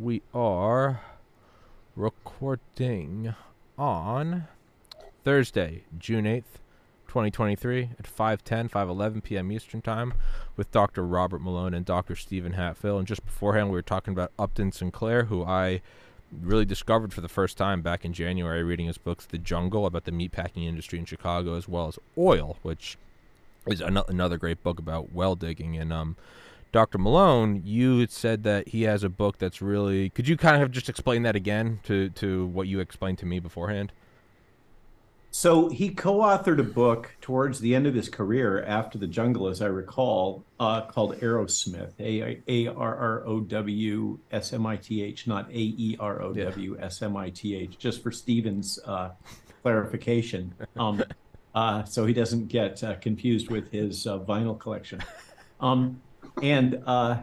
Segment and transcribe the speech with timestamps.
[0.00, 1.00] we are
[1.96, 3.34] recording
[3.76, 4.46] on
[5.24, 6.60] Thursday, June 8th,
[7.08, 9.50] 2023 at 5:10, 5:11 p.m.
[9.50, 10.14] Eastern Time
[10.56, 11.04] with Dr.
[11.04, 12.14] Robert Malone and Dr.
[12.14, 12.98] Steven Hatfill.
[12.98, 15.80] And just beforehand, we were talking about Upton Sinclair, who I
[16.42, 20.04] really discovered for the first time back in January reading his books The Jungle about
[20.04, 22.98] the meatpacking industry in Chicago as well as Oil, which
[23.66, 26.16] is an- another great book about well digging and um
[26.70, 26.98] Dr.
[26.98, 30.10] Malone, you had said that he has a book that's really.
[30.10, 33.40] Could you kind of just explain that again to, to what you explained to me
[33.40, 33.92] beforehand?
[35.30, 39.60] So he co-authored a book towards the end of his career after the jungle, as
[39.60, 45.02] I recall, uh, called Arrowsmith, A A R R O W S M I T
[45.02, 48.78] H, not A E R O W S M I T H, just for Steven's
[48.86, 49.10] uh,
[49.62, 51.02] clarification, um,
[51.54, 55.02] uh, so he doesn't get uh, confused with his uh, vinyl collection.
[55.60, 56.00] Um,
[56.42, 57.18] and uh,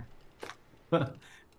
[0.92, 1.10] and,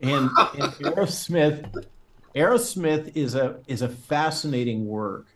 [0.00, 1.86] and Arrowsmith,
[2.34, 5.26] Arrowsmith is a is a fascinating work.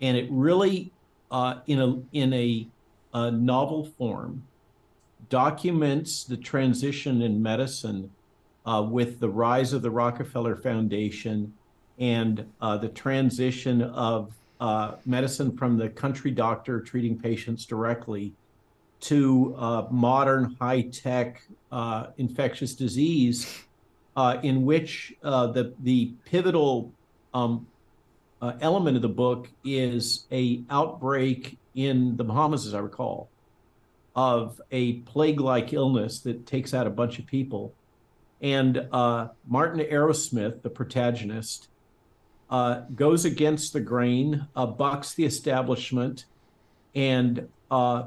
[0.00, 0.92] And it really
[1.30, 2.66] uh, in a in a,
[3.14, 4.42] a, novel form
[5.28, 8.10] documents the transition in medicine
[8.66, 11.52] uh, with the rise of the Rockefeller Foundation
[11.98, 18.32] and uh, the transition of uh, medicine from the country doctor treating patients directly
[19.00, 23.64] to uh, modern high tech uh, infectious disease,
[24.42, 26.92] in which the the pivotal
[27.34, 27.66] um,
[28.40, 33.28] uh, element of the book is a outbreak in the Bahamas, as I recall,
[34.14, 37.72] of a plague-like illness that takes out a bunch of people.
[38.40, 41.68] And uh, Martin Arrowsmith, the protagonist,
[42.50, 46.26] uh, goes against the grain, uh, bucks the establishment,
[46.94, 48.04] and uh,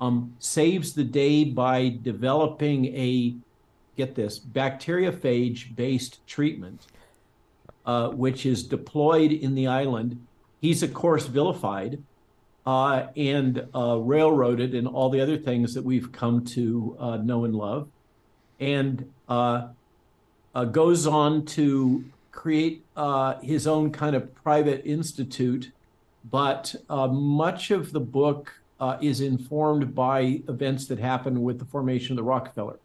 [0.00, 3.34] um, saves the day by developing a
[3.96, 6.86] get this bacteriophage-based treatment
[7.86, 10.26] uh, which is deployed in the island.
[10.60, 12.02] He's, of course, vilified
[12.66, 17.44] uh, and uh, railroaded and all the other things that we've come to uh, know
[17.44, 17.88] and love,
[18.58, 19.68] and uh,
[20.54, 22.84] uh, goes on to create
[23.42, 25.70] his own kind of private institute.
[26.28, 28.52] But much of the book
[29.00, 32.78] is informed by events that happened with the formation of the Rockefeller.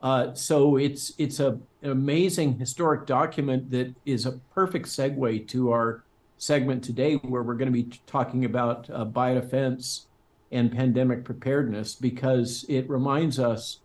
[0.00, 5.72] Uh, so it's it's a, an amazing historic document that is a perfect segue to
[5.72, 6.04] our
[6.36, 10.06] segment today, where we're going to be talking about uh, biodefense
[10.52, 13.80] and pandemic preparedness, because it reminds us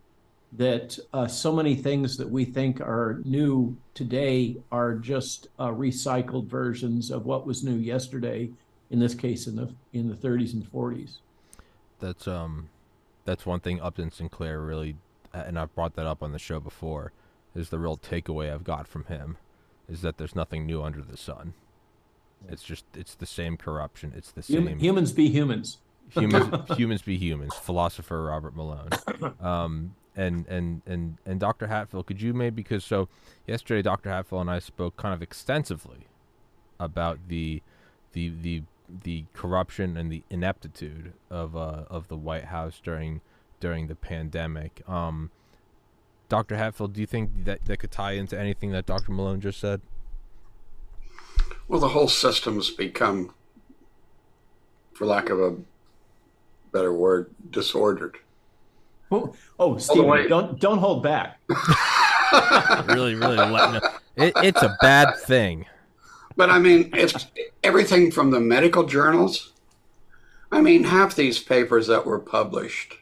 [0.55, 6.45] that uh, so many things that we think are new today are just uh, recycled
[6.47, 8.51] versions of what was new yesterday.
[8.93, 11.17] In this case, in the in the 30s and 40s.
[11.99, 12.69] That's um,
[13.25, 14.95] that's one thing Upton Sinclair really
[15.33, 17.11] and I've brought that up on the show before,
[17.55, 19.37] is the real takeaway I've got from him,
[19.89, 21.53] is that there's nothing new under the sun.
[22.47, 24.13] It's just it's the same corruption.
[24.15, 24.77] It's the same.
[24.79, 25.77] humans be humans.
[26.09, 27.53] humans humans be humans.
[27.55, 28.89] Philosopher Robert Malone.
[29.39, 31.67] Um, and and and and Dr.
[31.67, 33.07] Hatfill, could you maybe because so
[33.47, 34.09] yesterday Dr.
[34.09, 36.07] Hatfill and I spoke kind of extensively
[36.79, 37.61] about the
[38.11, 38.63] the the
[39.03, 43.21] the corruption and the ineptitude of uh, of the White House during
[43.59, 44.81] during the pandemic.
[44.87, 45.31] Um,
[46.29, 46.55] Dr.
[46.55, 49.11] Hatfill, do you think that that could tie into anything that Dr.
[49.11, 49.81] Malone just said?
[51.67, 53.33] Well, the whole system's become,
[54.93, 55.55] for lack of a
[56.71, 58.17] better word, disordered.
[59.11, 61.39] Oh, oh Steven, don't don't hold back.
[62.87, 65.65] really, really letting it, it's a bad thing.
[66.35, 67.27] But I mean, it's
[67.63, 69.53] everything from the medical journals.
[70.51, 72.97] I mean, half these papers that were published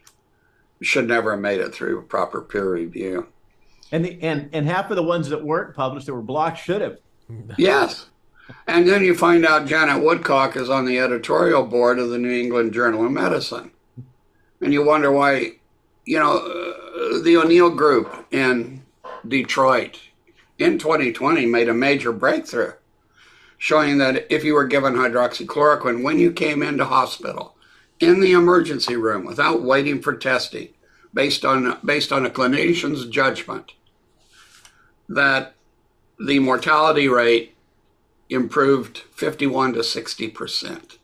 [0.80, 3.28] should never have made it through proper peer review.
[3.90, 6.80] And the and and half of the ones that weren't published that were blocked should
[6.80, 6.98] have.
[7.58, 8.06] yes.
[8.66, 12.32] And then you find out Janet Woodcock is on the editorial board of the New
[12.32, 13.70] England Journal of Medicine.
[14.60, 15.52] And you wonder why,
[16.04, 18.82] you know, uh, the O'Neill Group in
[19.26, 20.00] Detroit
[20.58, 22.72] in 2020 made a major breakthrough
[23.62, 27.54] showing that if you were given hydroxychloroquine when you came into hospital,
[28.00, 30.68] in the emergency room without waiting for testing
[31.14, 33.70] based on based on a clinician's judgment
[35.08, 35.54] that
[36.18, 37.54] the mortality rate
[38.28, 40.98] improved 51 to 60 percent.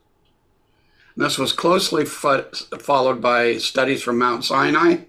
[1.17, 2.51] This was closely fo-
[2.81, 5.03] followed by studies from Mount Sinai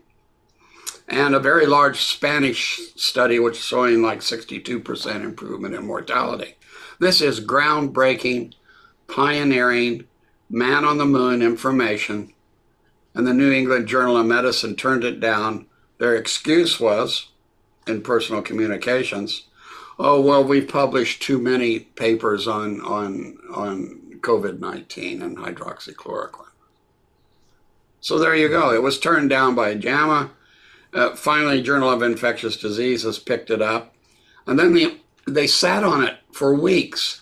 [1.08, 6.54] and a very large Spanish study, which showing like 62% improvement in mortality.
[7.00, 8.54] This is groundbreaking,
[9.08, 10.06] pioneering,
[10.50, 12.34] man on the moon information,
[13.14, 15.66] and the New England Journal of Medicine turned it down.
[15.98, 17.30] Their excuse was,
[17.88, 19.48] in personal communications.
[19.98, 26.46] Oh well, we've published too many papers on on on COVID nineteen and hydroxychloroquine.
[28.02, 28.74] So there you go.
[28.74, 30.32] It was turned down by JAMA.
[30.94, 33.94] Uh, finally, Journal of Infectious Diseases picked it up,
[34.48, 34.98] and then they
[35.28, 37.22] they sat on it for weeks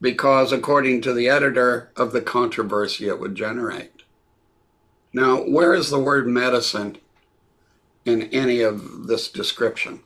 [0.00, 4.02] because, according to the editor, of the controversy it would generate.
[5.12, 6.98] Now, where is the word medicine
[8.04, 10.00] in any of this description?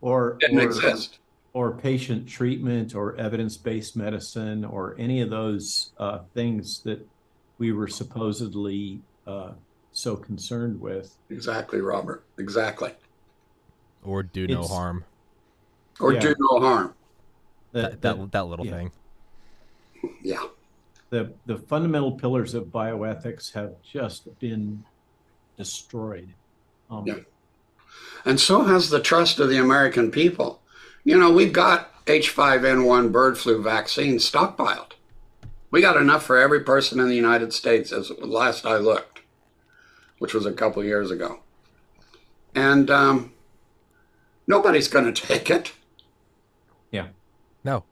[0.00, 1.18] Or Didn't or, exist.
[1.52, 7.06] or patient treatment or evidence-based medicine or any of those uh, things that
[7.58, 9.52] we were supposedly uh,
[9.92, 11.16] so concerned with.
[11.30, 12.24] Exactly, Robert.
[12.38, 12.92] Exactly.
[14.04, 15.04] Or do no It's- harm.
[16.00, 16.20] Or Yeah.
[16.20, 16.94] do no harm.
[17.72, 18.72] That that, that little yeah.
[18.72, 18.92] thing.
[20.22, 20.44] Yeah.
[21.10, 24.84] the the fundamental pillars of bioethics have just been
[25.56, 26.34] destroyed.
[26.90, 27.18] Um, Yeah.
[28.24, 30.60] And so has the trust of the American people.
[31.04, 34.92] You know, we've got H5N1 bird flu vaccine stockpiled.
[35.70, 39.20] We got enough for every person in the United States as last I looked,
[40.18, 41.40] which was a couple years ago.
[42.54, 43.32] And um,
[44.46, 45.72] nobody's going to take it.
[46.90, 47.08] Yeah.
[47.64, 47.84] No.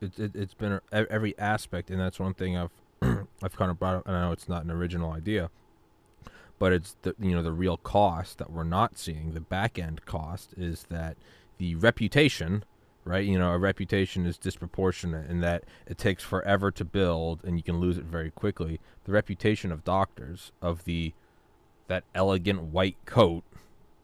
[0.00, 2.70] It, it, it's been every aspect, and that's one thing I've
[3.42, 4.08] I've kind of brought up.
[4.08, 5.50] I know it's not an original idea,
[6.58, 9.32] but it's the you know the real cost that we're not seeing.
[9.32, 11.16] The back end cost is that
[11.58, 12.64] the reputation,
[13.04, 13.24] right?
[13.24, 17.62] You know, a reputation is disproportionate in that it takes forever to build, and you
[17.62, 18.80] can lose it very quickly.
[19.04, 21.12] The reputation of doctors of the
[21.88, 23.44] that elegant white coat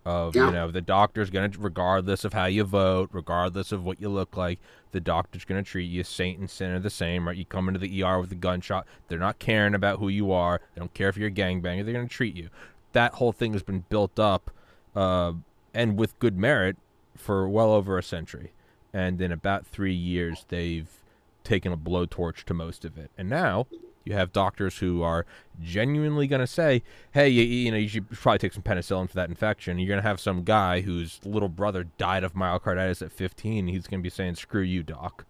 [0.06, 0.46] of Yeah.
[0.46, 4.36] you know the doctor's gonna regardless of how you vote regardless of what you look
[4.36, 4.60] like
[4.92, 7.36] the doctor's gonna treat you saint and sinner the same right?
[7.36, 8.86] You come into the er with a gunshot.
[9.08, 10.60] They're not caring about who you are.
[10.74, 11.84] They don't care if you're a gangbanger.
[11.84, 12.48] They're gonna treat you.
[12.92, 14.52] That whole thing has been built up
[14.94, 15.32] uh,
[15.74, 16.76] and with good merit
[17.16, 18.52] for well over a century.
[18.92, 20.88] And in about three years they've
[21.42, 23.10] taken a blowtorch to most of it.
[23.18, 23.66] And now
[24.06, 25.26] you have doctors who are
[25.60, 26.82] genuinely going to say,
[27.12, 30.02] "Hey, you, you know, you should probably take some penicillin for that infection." You're going
[30.02, 33.66] to have some guy whose little brother died of myocarditis at 15.
[33.66, 35.24] He's going to be saying, "Screw you, doc."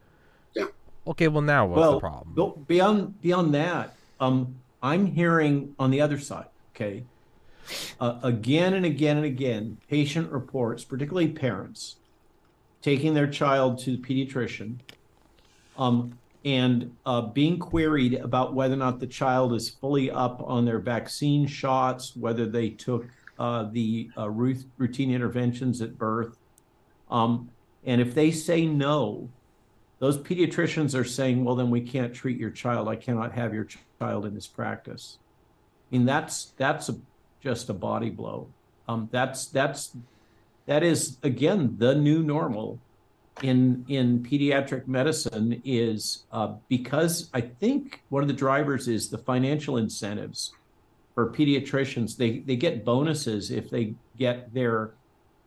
[0.55, 0.67] Yeah.
[1.07, 2.65] Okay, well now what's well, the problem?
[2.69, 6.47] beyond beyond that, um, I'm hearing on the other side.
[6.75, 7.05] Okay,
[8.01, 11.97] uh, again and again and again, patient reports, particularly parents,
[12.83, 14.77] taking their child to the pediatrician,
[15.79, 20.65] um, and uh, being queried about whether or not the child is fully up on
[20.65, 23.05] their vaccine shots, whether they took
[23.39, 26.39] uh, the uh, routine interventions at birth,
[27.11, 27.51] um,
[27.85, 29.29] and if they say no,
[29.99, 32.89] those pediatricians are saying, well, then we can't treat your child.
[32.89, 35.19] I cannot have your ch- child in this practice.
[35.91, 36.97] I mean, that's that's a,
[37.41, 38.49] just a body blow.
[38.89, 39.97] Um, that's that's
[40.67, 42.79] that is again the new normal
[43.43, 49.19] in in pediatric medicine is uh, because I think one of the drivers is the
[49.19, 50.53] financial incentives
[51.15, 52.17] for pediatricians.
[52.17, 54.95] They they get bonuses if they get their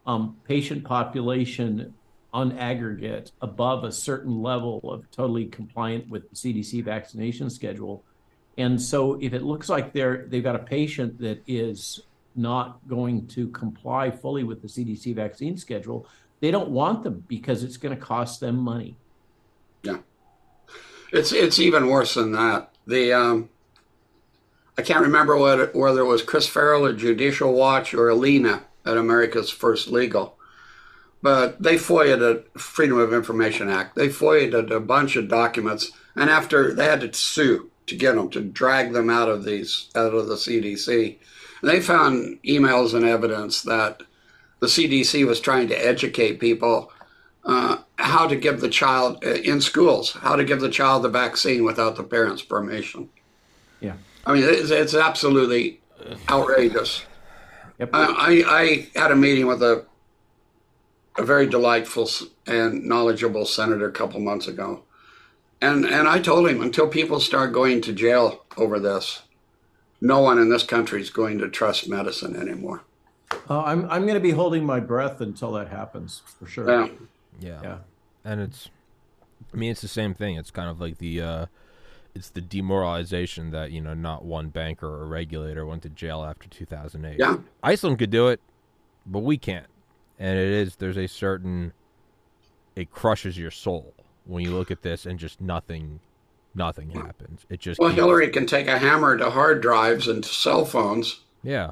[0.05, 1.93] um, patient population
[2.31, 8.03] on aggregate above a certain level of totally compliant with the CDC vaccination schedule.
[8.59, 12.01] And so if it looks like they're they've got a patient that is
[12.35, 16.07] not going to comply fully with the CDC vaccine schedule,
[16.39, 18.95] they don't want them because it's going to cost them money.
[19.83, 19.97] Yeah,
[21.11, 22.73] it's it's even worse than that.
[22.87, 23.49] The um,
[24.77, 28.97] I can't remember what whether it was Chris Farrell at Judicial Watch or Alina at
[28.97, 30.37] America's First Legal,
[31.21, 33.95] but they FOIA'd a Freedom of Information Act.
[33.95, 38.29] They FOIA'd a bunch of documents, and after they had to sue to get them
[38.29, 41.17] to drag them out of these out of the CDC,
[41.61, 44.03] and they found emails and evidence that
[44.59, 46.91] the CDC was trying to educate people
[47.45, 51.09] uh, how to give the child uh, in schools, how to give the child the
[51.09, 53.09] vaccine without the parents' permission.
[53.79, 53.93] Yeah.
[54.25, 55.79] I mean, it's, it's absolutely
[56.29, 57.03] outrageous.
[57.79, 57.89] Yep.
[57.93, 59.85] I, I, I had a meeting with a
[61.17, 62.09] a very delightful
[62.47, 64.83] and knowledgeable senator a couple months ago,
[65.61, 69.23] and and I told him until people start going to jail over this,
[69.99, 72.83] no one in this country is going to trust medicine anymore.
[73.49, 76.69] Uh, I'm I'm going to be holding my breath until that happens for sure.
[76.69, 76.87] Yeah.
[77.39, 77.59] yeah.
[77.63, 77.77] Yeah.
[78.25, 78.69] and it's
[79.53, 81.45] i mean it's the same thing it's kind of like the uh
[82.13, 86.49] it's the demoralization that you know not one banker or regulator went to jail after
[86.49, 87.37] 2008 Yeah.
[87.63, 88.41] iceland could do it
[89.05, 89.67] but we can't
[90.19, 91.71] and it is there's a certain
[92.75, 93.93] it crushes your soul
[94.25, 96.01] when you look at this and just nothing
[96.53, 100.21] nothing happens it just Well, keeps- Hillary can take a hammer to hard drives and
[100.23, 101.21] to cell phones.
[101.41, 101.71] yeah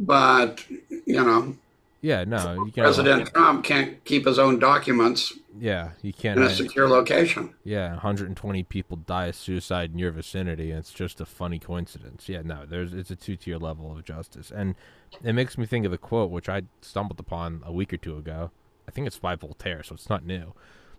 [0.00, 0.64] but
[1.06, 1.56] you know,
[2.00, 2.84] Yeah, no, you can.
[2.84, 6.38] have a- President Trump can't keep his own documents yeah, you can't.
[6.38, 7.54] in a secure location.
[7.64, 12.28] Yeah, 120 people die of suicide in your vicinity, and it's just a funny coincidence.
[12.28, 14.74] Yeah, no, there's it's a two tier level of justice, and
[15.22, 18.16] it makes me think of the quote which I stumbled upon a week or two
[18.16, 18.50] ago.
[18.86, 20.52] I think it's by Voltaire, so it's not new,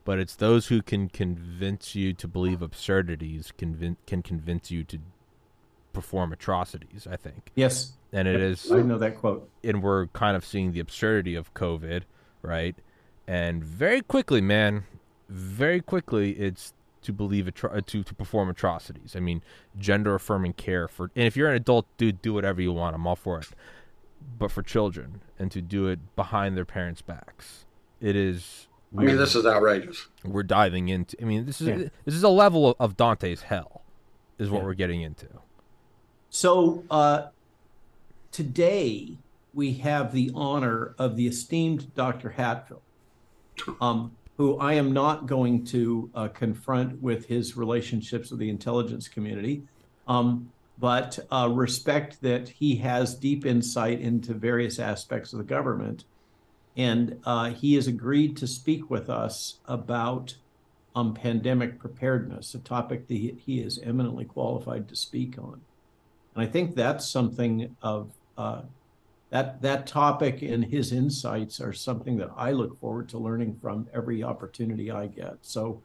[0.06, 5.00] but it's those who can convince you to believe absurdities convin- can convince you to
[5.96, 7.08] perform atrocities.
[7.10, 9.50] I think, Yes, and it is I know that quote.
[9.64, 12.04] and we're kind of seeing the absurdity of COVID,
[12.42, 12.76] right?
[13.28, 14.84] And very quickly, man,
[15.30, 19.16] very quickly, it's to believe atro- uh, to to perform atrocities.
[19.16, 19.42] I mean,
[19.80, 22.96] gender affirming care for, and if you're an adult, dude, do whatever you want.
[22.96, 23.48] I'm all for it.
[24.40, 27.66] But for children, and to do it behind their parents' backs,
[28.02, 28.68] it is.
[28.98, 30.08] I mean, this is outrageous.
[30.24, 31.16] we're diving into.
[31.22, 31.78] I mean, this is Yeah.
[32.06, 33.82] this is a level of, of Dante's hell,
[34.40, 34.66] is what Yeah.
[34.66, 35.28] we're getting into.
[36.36, 37.28] So uh,
[38.34, 39.16] today
[39.54, 42.36] we have the honor of the esteemed Dr.
[42.38, 42.82] Hatfill,
[43.80, 49.08] um, who I am not going to uh, confront with his relationships with the intelligence
[49.08, 49.64] community,
[50.10, 56.04] um, but uh, respect that he has deep insight into various aspects of the government.
[56.76, 60.36] And uh, he has agreed to speak with us about
[60.98, 65.62] um, pandemic preparedness, a topic that he, he is eminently qualified to speak on.
[66.36, 68.62] And I think that's something of uh,
[69.30, 73.88] that that topic and his insights are something that I look forward to learning from
[73.94, 75.38] every opportunity I get.
[75.42, 75.82] So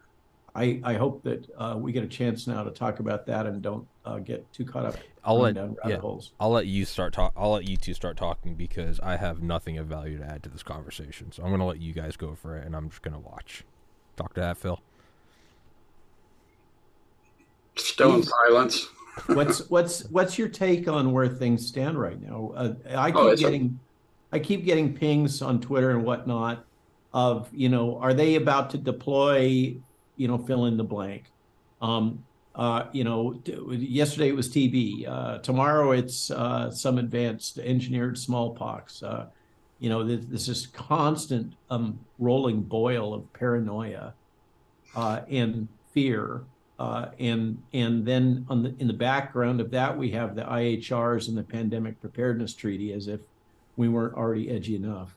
[0.54, 3.62] I, I hope that uh, we get a chance now to talk about that and
[3.62, 6.32] don't uh, get too caught up I'll let down rabbit yeah, holes.
[6.40, 7.32] I'll let you start talk.
[7.36, 10.48] I'll let you two start talking because I have nothing of value to add to
[10.48, 11.30] this conversation.
[11.32, 13.64] So I'm gonna let you guys go for it, and I'm just gonna watch.
[14.16, 14.78] Doctor Hatfill.
[17.76, 18.30] Still in Please.
[18.46, 18.88] silence.
[19.26, 22.52] What's what's what's your take on where things stand right now?
[22.56, 23.80] Uh, I keep Oh, getting
[24.32, 26.66] I keep getting pings on Twitter and whatnot
[27.12, 29.76] of you know are they about to deploy
[30.16, 31.32] you know fill in the blank.
[31.80, 35.08] Um, uh, you know, yesterday it was TB.
[35.08, 39.02] Uh, tomorrow it's uh, some advanced engineered smallpox.
[39.02, 39.26] Uh,
[39.78, 44.16] you know, this, this is constant um, rolling boil of paranoia
[44.94, 46.49] uh, and fear.
[46.80, 51.36] Uh, and and then the in the background of that we have the IHRs and
[51.36, 53.20] the Pandemic Preparedness Treaty, as if
[53.76, 55.14] we weren't already edgy enough.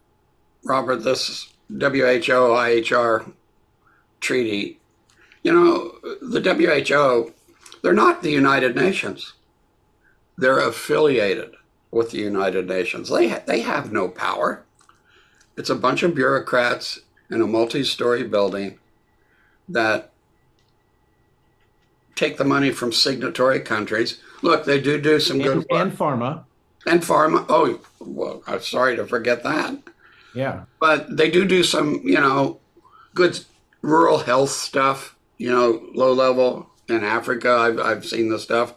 [0.65, 3.31] Robert, this WHO IHR
[4.19, 4.81] treaty,
[5.43, 7.33] you know, the WHO,
[7.81, 9.31] they're not the United Nations.
[10.37, 11.51] They're affiliated
[11.91, 13.09] with the United Nations.
[13.09, 14.65] They, ha- they have no power.
[15.55, 18.79] It's a bunch of bureaucrats in a multi story building
[19.69, 20.12] that
[22.15, 24.19] take the money from signatory countries.
[24.41, 25.81] Look, they do do some good And, work.
[25.81, 26.43] and pharma,
[26.85, 29.77] And pharma, oh, well, I'm sorry to forget that
[30.33, 32.59] yeah, but they do do some, you know,
[33.13, 33.39] good
[33.81, 37.51] rural health stuff, you know, low level in Africa.
[37.51, 38.73] I've, I've seen the stuff.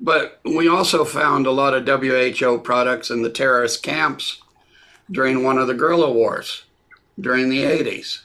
[0.00, 4.42] But we also found a lot of WHO products in the terrorist camps
[5.10, 6.64] during one of the guerrilla wars
[7.20, 8.20] during the 80s.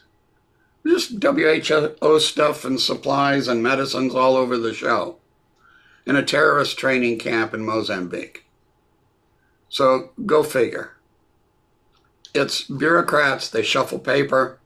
[0.85, 5.17] Just WHO stuff and supplies and medicines all over the show
[6.05, 8.45] in a terrorist training camp in Mozambique.
[9.69, 10.93] So go figure
[12.33, 13.49] it's bureaucrats.
[13.49, 14.59] They shuffle paper.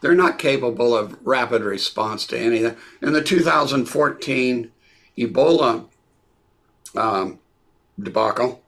[0.00, 2.76] They're not capable of rapid response to anything.
[3.00, 4.72] In the 2014
[5.16, 5.88] Ebola
[6.96, 7.38] um,
[8.00, 8.62] debacle,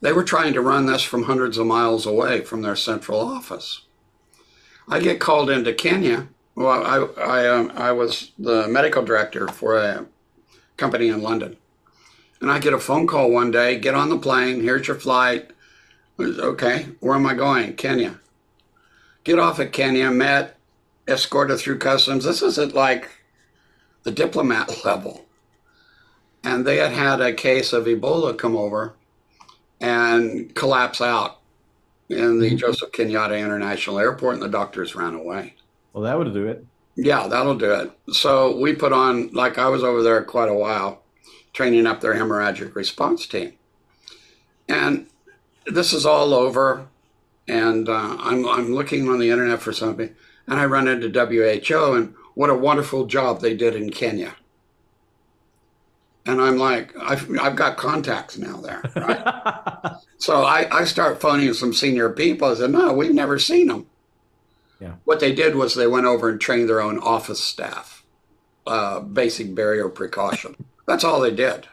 [0.00, 3.82] they were trying to run this from hundreds of miles away from their central office.
[4.88, 6.28] I get called into Kenya.
[6.54, 10.06] Well, I I, um, I was the medical director for a
[10.76, 11.56] company in London,
[12.40, 13.78] and I get a phone call one day.
[13.78, 14.60] Get on the plane.
[14.60, 15.50] Here's your flight.
[16.20, 17.74] Okay, where am I going?
[17.74, 18.20] Kenya.
[19.24, 20.56] Get off at Kenya, met,
[21.06, 22.24] escorted through customs.
[22.24, 23.08] This is at like
[24.02, 25.26] the diplomat level.
[26.44, 28.94] And they had had a case of Ebola come over
[29.80, 31.38] and collapse out
[32.08, 32.58] in the Mhm.
[32.58, 35.54] Joseph Kenyatta International Airport, and the doctors ran away.
[35.94, 36.64] well, that would do it.
[36.96, 37.90] Yeah, that'll do it.
[38.12, 41.02] So we put on, like, I was over there quite a while,
[41.52, 43.52] training up their hemorrhagic response team.
[44.68, 45.06] And
[45.66, 46.86] this is all over,
[47.46, 50.14] and uh, I'm, I'm looking on the internet for something,
[50.46, 54.34] and I run into WHO, and what a wonderful job they did in Kenya.
[56.24, 58.82] And I'm like, I've, I've got contacts now there.
[58.96, 59.92] Right?
[60.18, 62.46] So I, I start phoning some senior people.
[62.46, 63.86] I said, no, we've never seen them.
[64.80, 64.92] Yeah.
[65.04, 68.04] What they did was they went over and trained their own office staff,
[68.64, 70.54] uh, basic barrier precaution.
[70.86, 71.66] That's all they did.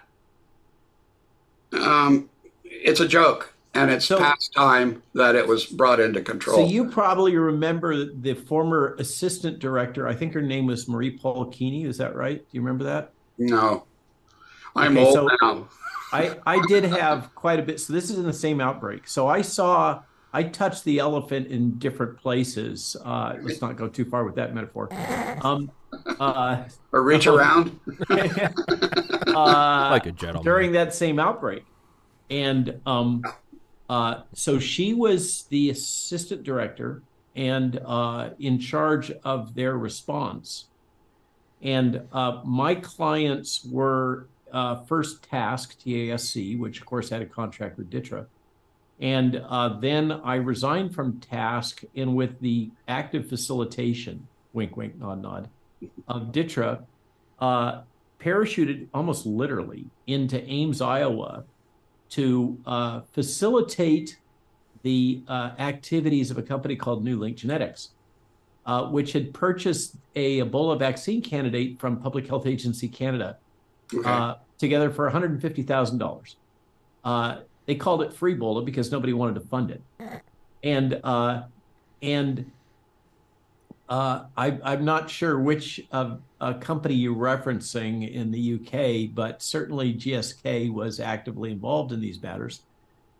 [1.73, 2.29] Um,
[2.63, 3.53] it's a joke.
[3.75, 6.57] and it's So- past time that it was brought into control.
[6.57, 10.07] So you probably remember the former assistant director.
[10.07, 11.85] I think her name was Marie-Paule Kieny.
[11.85, 12.37] Is that right?
[12.39, 13.11] Do you remember that?
[13.37, 13.83] no,
[14.75, 15.67] I'm Okay, old so- now.
[16.11, 17.79] I I did have quite a bit.
[17.79, 19.07] So this is in the same outbreak.
[19.07, 20.01] So I saw
[20.33, 22.95] I touched the elephant in different places.
[23.03, 24.89] Uh, let's not go too far with that metaphor.
[25.43, 25.71] Um,
[26.19, 27.79] uh, Or reach around.
[28.09, 30.43] uh, like a gentleman.
[30.43, 31.63] during that same outbreak.
[32.29, 33.23] And um,
[33.89, 37.01] uh, so she was the assistant director
[37.35, 40.65] and uh, in charge of their response.
[41.61, 47.77] And uh, my clients were uh, first Task, TASC, which of course had a contract
[47.77, 48.25] with DTRA.
[48.99, 55.21] And uh, then I resigned from Task and with the active facilitation, wink, wink, nod,
[55.21, 55.49] nod,
[56.07, 56.83] of DTRA,
[57.39, 57.81] uh,
[58.19, 61.45] parachuted almost literally into Ames, Iowa
[62.09, 64.17] to uh, facilitate
[64.81, 67.89] the uh, activities of a company called NewLink Genetics,
[68.65, 73.37] uh, which had purchased a Ebola vaccine candidate from Public Health Agency Canada
[73.93, 74.07] Okay.
[74.07, 76.35] uh, together for $150,000.
[77.03, 79.81] Uh, they called it Free Bola because nobody wanted to fund it.
[80.63, 81.43] And uh,
[82.01, 82.51] and
[83.87, 85.87] uh, I, I'm not sure which
[86.59, 92.61] company you're referencing in the UK, but certainly GSK was actively involved in these matters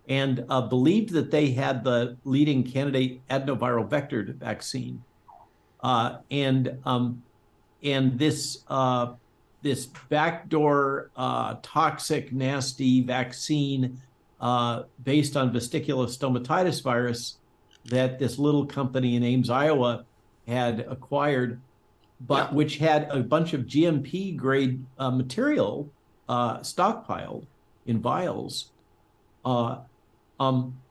[0.10, 5.04] and uh, believed that they had the leading candidate adenoviral vector vaccine.
[5.82, 7.24] Uh, and um,
[7.84, 9.14] and this uh,
[9.62, 14.02] this backdoor uh, toxic, nasty vaccine
[14.40, 17.38] uh, based on vesicular stomatitis virus
[17.86, 20.06] that this little company in Ames, Iowa,
[20.48, 21.62] had acquired,
[22.22, 22.56] but Yeah.
[22.56, 25.94] which had a bunch of GMP grade uh, material
[26.28, 27.48] uh, stockpiled
[27.86, 28.72] in vials,
[29.46, 29.78] uh,
[30.40, 30.82] um,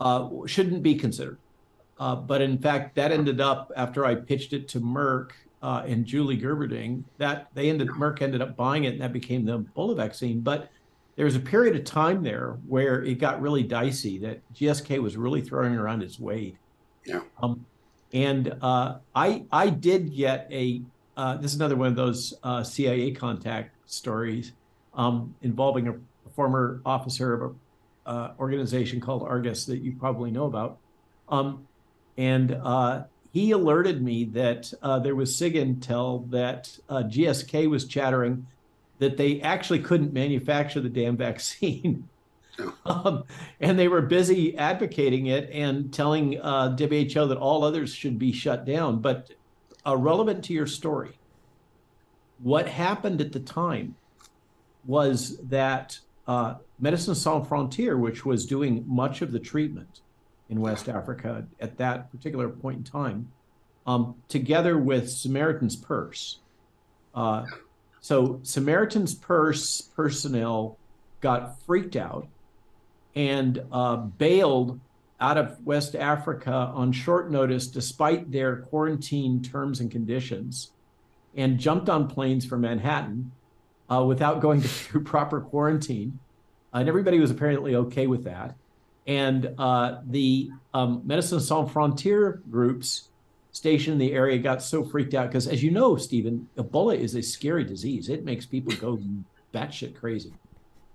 [0.00, 1.38] uh, shouldn't be considered.
[1.98, 5.30] Uh, but in fact, that ended up after I pitched it to Merck
[5.62, 7.04] uh, and Julie Gerberding.
[7.18, 10.40] That they ended Merck ended up buying it, and that became the Ebola vaccine.
[10.40, 10.70] But
[11.16, 14.18] there was a period of time there where it got really dicey.
[14.18, 16.56] That GSK was really throwing around its weight.
[17.04, 17.20] Yeah.
[17.42, 17.64] Um,
[18.12, 20.82] and uh, I I did get a
[21.16, 24.52] uh, this is another one of those uh, CIA contact stories
[24.94, 25.94] um, involving a
[26.30, 27.56] former officer of
[28.06, 30.78] a uh, organization called Argus that you probably know about.
[31.28, 31.66] Um,
[32.16, 37.86] and uh, he alerted me that uh, there was SIG intel that uh, GSK was
[37.86, 38.46] chattering
[38.98, 42.08] that they actually couldn't manufacture the damn vaccine.
[42.84, 43.22] Um,
[43.60, 48.32] and they were busy advocating it and telling uh, WHO that all others should be
[48.32, 48.98] shut down.
[48.98, 49.30] But
[49.86, 51.20] uh, relevant to your story,
[52.40, 53.94] what happened at the time
[54.84, 60.00] was that uh, Medicine Sans Frontier, which was doing much of the treatment
[60.48, 63.30] in West Africa at that particular point in time,
[63.86, 66.38] um, together with Samaritan's Purse.
[67.14, 67.44] Uh,
[68.00, 70.78] so Samaritan's Purse personnel
[71.20, 72.28] got freaked out
[73.14, 74.80] and uh, bailed
[75.20, 80.70] out of West Africa on short notice, despite their quarantine terms and conditions,
[81.36, 83.32] and jumped on planes for Manhattan
[83.90, 86.18] uh, without going through proper quarantine.
[86.72, 88.54] And everybody was apparently okay with that.
[89.08, 93.08] And uh, the um, Medicine Sans Frontier groups
[93.52, 97.16] stationed in the area got so freaked out because, as you know, Steven, Ebola is
[97.16, 98.10] a scary disease.
[98.10, 99.00] It makes people go
[99.54, 100.32] batshit crazy.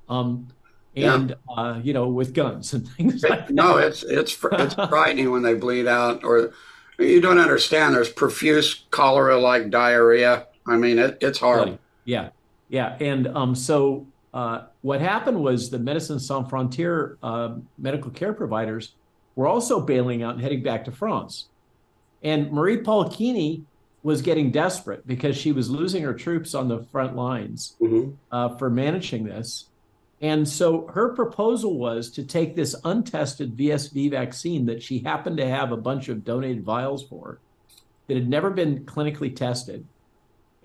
[0.07, 0.47] Um,
[0.93, 1.15] Yeah.
[1.15, 3.53] and uh, you know, with guns and things like that.
[3.53, 6.53] no, it's it's it's frightening when they bleed out, or
[6.99, 7.95] you don't understand.
[7.95, 10.45] There's profuse cholera-like diarrhea.
[10.67, 11.39] I mean, it, it's.
[11.39, 11.79] Bloody.
[12.05, 12.29] Yeah,
[12.69, 12.95] yeah.
[12.99, 18.93] And um, so uh, what happened was the Medicine Sans Frontier uh, medical care providers
[19.35, 21.47] were also bailing out and heading back to France.
[22.23, 23.63] And Marie-Paule Kieny
[24.01, 28.13] was getting desperate because she was losing her troops on the front lines Mhm.
[28.31, 29.69] uh, for managing this.
[30.21, 35.47] And so her proposal was to take this untested VSV vaccine that she happened to
[35.47, 37.39] have a bunch of donated vials for
[38.07, 39.85] that had never been clinically tested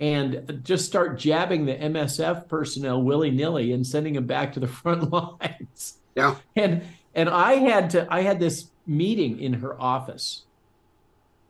[0.00, 4.68] and just start jabbing the MSF personnel willy nilly and sending them back to the
[4.80, 5.98] front lines.
[6.14, 6.37] Yeah.
[6.56, 6.82] And
[7.14, 10.44] and I had to I had this meeting in her office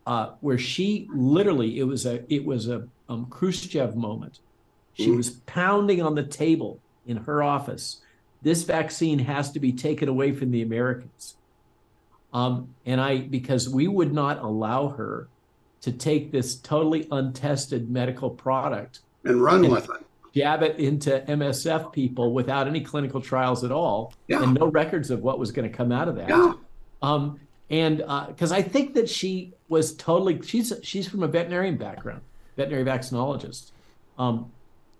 [0.06, 4.40] uh, where she literally it was a it was a um, Khrushchev moment.
[4.94, 5.16] She Mm.
[5.16, 8.00] was pounding on the table in her office.
[8.42, 11.36] This vaccine has to be taken away from the Americans.
[12.32, 15.28] Um, and I because we would not allow her
[15.80, 20.04] to take this totally untested medical product And run And- with it.
[20.34, 24.42] jab it into MSF people without any clinical trials at all, Yeah.
[24.42, 26.28] and no records of what was going to come out of that.
[26.28, 26.52] Yeah.
[27.02, 32.22] Um, and because I think that she was totally she's she's from a veterinarian background,
[32.56, 33.72] veterinary vaccinologist.
[34.18, 34.50] Um,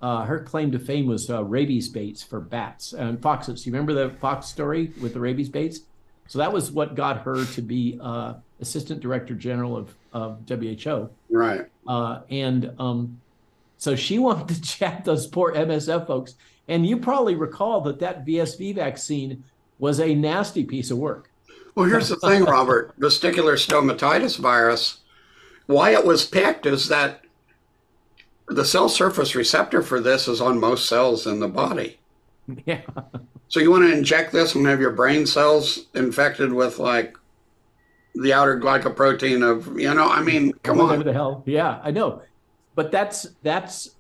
[0.01, 3.67] uh, her claim to fame was uh, rabies baits for bats and foxes.
[3.67, 5.81] You remember the fox story with the rabies baits?
[6.29, 11.09] So that was what got her to be uh, assistant director general of, of WHO.
[11.31, 11.67] Right.
[11.87, 13.21] Uh, and um,
[13.77, 16.35] so she wanted to chat those poor MSF folks.
[16.69, 19.45] And you probably recall that that VSV vaccine
[19.79, 21.31] was a nasty piece of work.
[21.75, 22.93] Well, here's the thing, Robert.
[22.99, 24.99] Vesicular stomatitis virus,
[25.67, 27.23] why it was picked is that
[28.49, 31.99] the cell surface receptor for this is on most cells in the body.
[32.65, 32.81] Yeah.
[33.49, 37.18] So you want to inject this and have your brain cells infected with like
[38.15, 41.07] the outer glycoprotein of, you know, I mean, come Whatever on.
[41.07, 41.43] the hell.
[41.47, 42.23] Yeah, I know.
[42.75, 43.91] But that's that's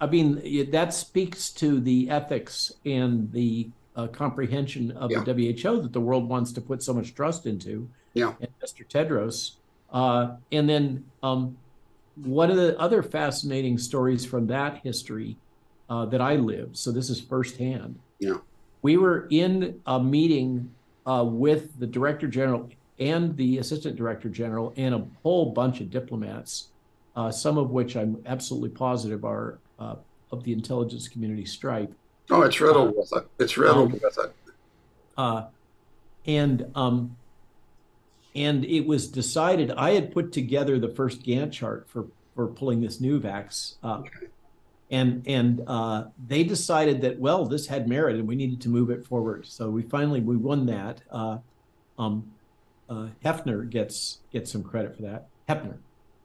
[0.00, 5.22] I mean that speaks to the ethics and the uh, comprehension of Yeah.
[5.24, 7.88] the WHO that the world wants to put so much trust into.
[8.12, 8.34] Yeah.
[8.40, 8.86] And Mr.
[8.88, 9.52] Tedros.
[9.92, 11.56] Uh, and then um,
[12.16, 15.36] one of the other fascinating stories from that history
[15.88, 16.76] uh, that I lived.
[16.76, 17.98] So this is firsthand.
[18.18, 18.38] Yeah.
[18.82, 20.72] We were in a meeting
[21.06, 22.68] uh, with the director general
[22.98, 26.68] and the assistant director general and a whole bunch of diplomats,
[27.16, 29.96] uh, some of which I'm absolutely positive are uh,
[30.30, 31.92] of the intelligence community stripe.
[32.30, 33.26] Oh, it's riddled with it.
[33.38, 34.34] It's riddled Um, with it.
[35.16, 35.44] Uh,
[36.26, 37.16] and um,
[38.34, 39.70] and it was decided.
[39.72, 44.08] I had put together the first Gantt chart for for pulling this new vax up,
[44.90, 48.90] and and uh, they decided that well, this had merit, and we needed to move
[48.90, 49.46] it forward.
[49.46, 51.02] So we finally we won that.
[51.10, 51.38] Uh,
[51.98, 52.32] um,
[52.88, 55.28] uh, Hefner gets gets some credit for that.
[55.48, 55.76] Heppner,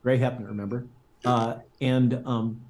[0.04, 0.86] Gray Heppner, remember?
[1.26, 2.62] Uh, and um,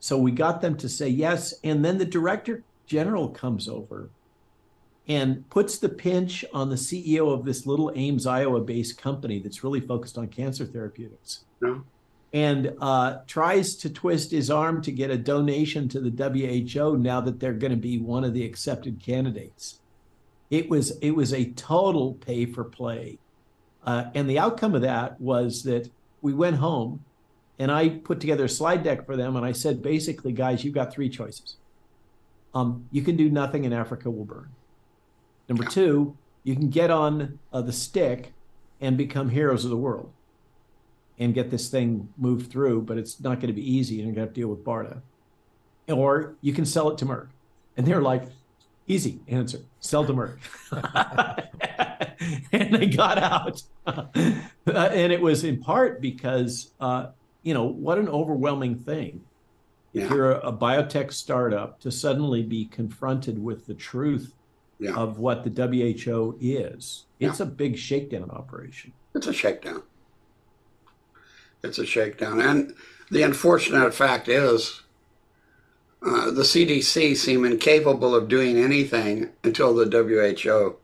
[0.00, 4.10] so we got them to say yes, and then the director general comes over
[5.08, 9.62] and puts the pinch on the CEO of this little Ames, Iowa based company that's
[9.62, 11.44] really focused on cancer therapeutics.
[11.62, 11.78] Yeah.
[12.32, 17.20] And uh, tries to twist his arm to get a donation to the WHO now
[17.20, 19.80] that they're going to be one of the accepted candidates.
[20.50, 23.18] It was it was a total pay for play,
[23.84, 25.90] uh, and the outcome of that was that
[26.22, 27.04] we went home,
[27.58, 30.74] and I put together a slide deck for them, and I said basically, guys, you've
[30.74, 31.56] got three choices.
[32.54, 34.48] Um, you can do nothing, and Africa will burn.
[35.48, 38.32] Number two, you can get on uh, the stick
[38.80, 40.12] and become heroes of the world
[41.18, 44.14] and get this thing moved through, but it's not going to be easy and you're
[44.14, 45.00] going to have to deal with BARDA.
[45.88, 47.28] Or you can sell it to Merck.
[47.76, 48.24] And they're like,
[48.86, 50.38] easy answer, sell to Merck.
[52.52, 53.62] and they got out.
[54.66, 57.08] Uh, and it was in part because, uh,
[57.42, 59.20] you know, what an overwhelming thing
[59.92, 60.04] Yeah.
[60.04, 64.32] if you're a, a biotech startup to suddenly be confronted with the truth
[64.78, 64.94] Yeah.
[64.94, 67.04] of what the WHO is.
[67.20, 68.94] It's a big shakedown operation.
[69.14, 69.82] It's a shakedown.
[71.62, 72.40] It's a shakedown.
[72.40, 72.74] And
[73.10, 74.82] the unfortunate fact is,
[76.02, 80.76] uh, the CDC seem incapable of doing anything until the WHO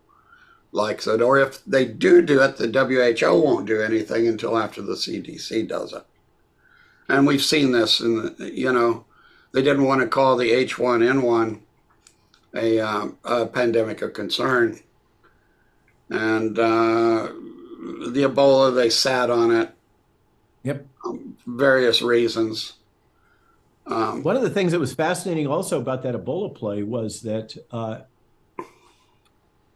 [0.72, 1.20] likes it.
[1.20, 5.68] Or if they do do it, the WHO won't do anything until after the CDC
[5.68, 6.04] does it.
[7.08, 9.04] And we've seen this, and you know,
[9.52, 11.60] they didn't want to call the H1N1
[12.54, 14.78] a, um, a pandemic of concern.
[16.08, 17.28] And uh,
[18.08, 19.70] the Ebola, they sat on it,
[20.62, 20.86] Yep.
[21.46, 22.74] various reasons.
[23.86, 27.56] Um, One of the things that was fascinating also about that Ebola play was that
[27.72, 28.00] uh,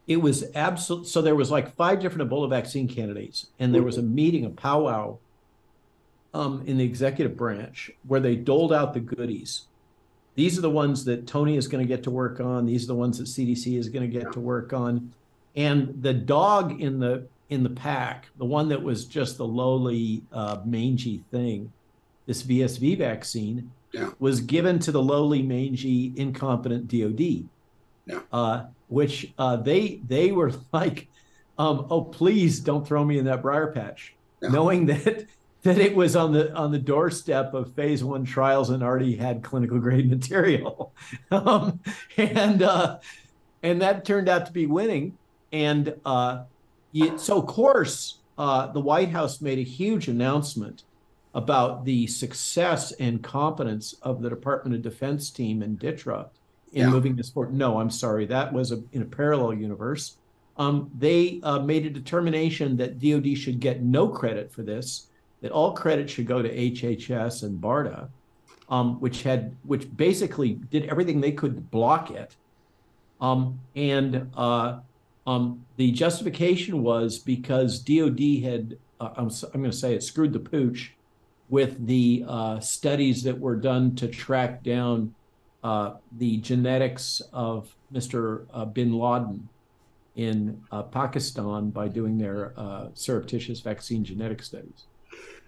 [0.06, 1.06] it was absolute.
[1.06, 4.50] So there was like five different Ebola vaccine candidates, and there was a meeting, a
[4.50, 5.18] powwow,
[6.32, 9.62] um, in the executive branch where they doled out the goodies.
[10.34, 12.66] These are the ones that Tony is going to get to work on.
[12.66, 15.12] These are the ones that CDC is going to get to work on,
[15.54, 20.22] and the dog in the in the pack, the one that was just the lowly
[20.32, 21.70] uh, mangy thing,
[22.26, 24.10] this VSV vaccine Yeah.
[24.18, 27.44] was given to the lowly, mangy, incompetent DoD.
[28.06, 28.20] Yeah.
[28.32, 28.64] Uh,
[28.94, 31.08] which uh, they they were like,
[31.58, 34.50] um, "Oh, please don't throw me in that briar patch," Yeah.
[34.50, 35.26] knowing that
[35.62, 39.42] that it was on the on the doorstep of phase one trials and already had
[39.42, 40.94] clinical grade material,
[41.30, 41.80] um,
[42.16, 42.98] and uh,
[43.62, 45.18] and that turned out to be winning.
[45.52, 46.44] And uh,
[47.16, 50.82] so, of course, uh, the White House made a huge announcement
[51.34, 56.28] about the success and competence of the Department of Defense team in DTRA
[56.74, 56.90] in Yeah.
[56.90, 57.54] moving this forward.
[57.54, 60.18] No, I'm sorry, that was a, in a parallel universe.
[60.56, 65.08] Um, they uh, made a determination that DoD should get no credit for this,
[65.40, 68.10] that all credit should go to HHS and BARDA.
[68.68, 72.36] um, which had which basically did everything they could to block it.
[73.20, 74.80] Um, and uh,
[75.26, 80.32] um, the justification was because DoD had uh, I'm, I'm going to say it screwed
[80.32, 80.96] the pooch
[81.48, 85.14] with the uh, studies that were done to track down
[85.64, 88.44] uh, the genetics of Mr.
[88.52, 89.48] Uh, bin Laden
[90.14, 94.84] in uh, Pakistan by doing their uh, surreptitious vaccine genetic studies.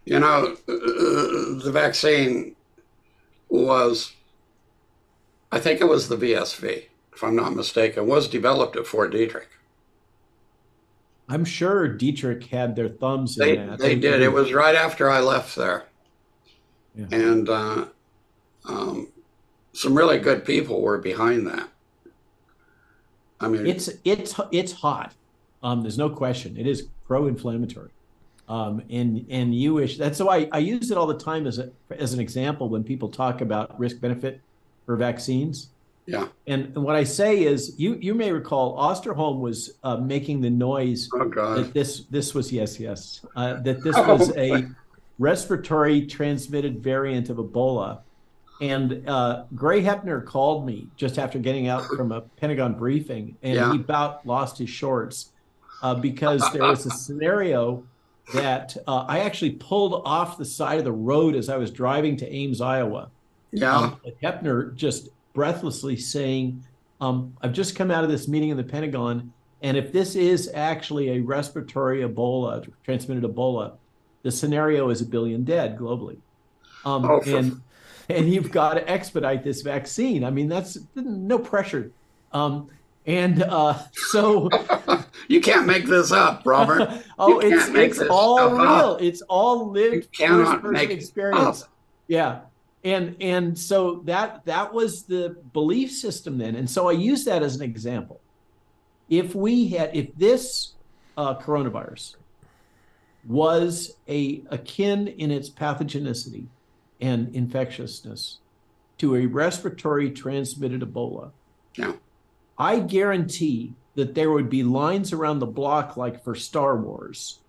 [0.06, 2.56] You know, the vaccine
[3.48, 4.14] was,
[5.52, 9.48] I think it was the VSV, if I'm not mistaken, was developed at Fort Detrick.
[11.28, 13.78] I'm sure Detrick had their thumbs they, in that.
[13.80, 14.22] They, they did.
[14.22, 15.86] It was right after I left there.
[16.94, 17.06] Yeah.
[17.10, 17.86] And uh,
[18.64, 19.08] um,
[19.76, 21.68] some really good people were behind that.
[23.38, 25.14] I mean, it's it's it's hot.
[25.62, 26.56] Um, there's no question.
[26.56, 27.90] It is pro-inflammatory.
[28.48, 31.58] Um, and and you wish that's why I, I use it all the time as
[31.58, 34.40] a as an example when people talk about risk benefit
[34.86, 35.68] for vaccines.
[36.06, 36.28] Yeah.
[36.46, 40.50] And, and what I say is, you you may recall Osterholm was uh, making the
[40.50, 44.68] noise oh that this this was yes yes uh, that this was a
[45.18, 48.00] respiratory transmitted variant of Ebola.
[48.60, 53.54] And uh, Gray Heppner called me just after getting out from a Pentagon briefing, and
[53.54, 53.72] Yeah.
[53.72, 55.32] he about lost his shorts
[55.82, 57.84] uh, because there was a scenario
[58.32, 62.16] that uh, I actually pulled off the side of the road as I was driving
[62.18, 63.10] to Ames, Iowa.
[63.52, 63.76] Yeah.
[63.76, 66.64] Um, Heppner just breathlessly saying,
[67.00, 70.50] um, I've just come out of this meeting in the Pentagon, and if this is
[70.54, 73.74] actually a respiratory Ebola, transmitted Ebola,
[74.22, 76.16] the scenario is a billion dead globally.
[76.86, 77.60] Um, Oh, for- and
[78.08, 80.24] and you've got to expedite this vaccine.
[80.24, 81.92] I mean, that's no pressure.
[82.32, 82.68] Um,
[83.06, 84.50] and uh, so,
[85.28, 87.02] you can't make this up, Robert.
[87.18, 88.60] oh, You it's it's all real.
[88.60, 89.02] up.
[89.02, 91.64] It's all lived You first-person experience.
[92.08, 92.40] Yeah.
[92.84, 96.56] And and so that that was the belief system then.
[96.56, 98.20] And so I use that as an example.
[99.08, 100.72] If we had if this
[101.16, 102.16] uh, coronavirus
[103.26, 106.46] was a akin in its pathogenicity
[107.00, 108.38] and infectiousness
[108.98, 111.30] to a respiratory transmitted Ebola,
[111.76, 111.92] Yeah.
[112.58, 117.40] I guarantee that there would be lines around the block like for Star Wars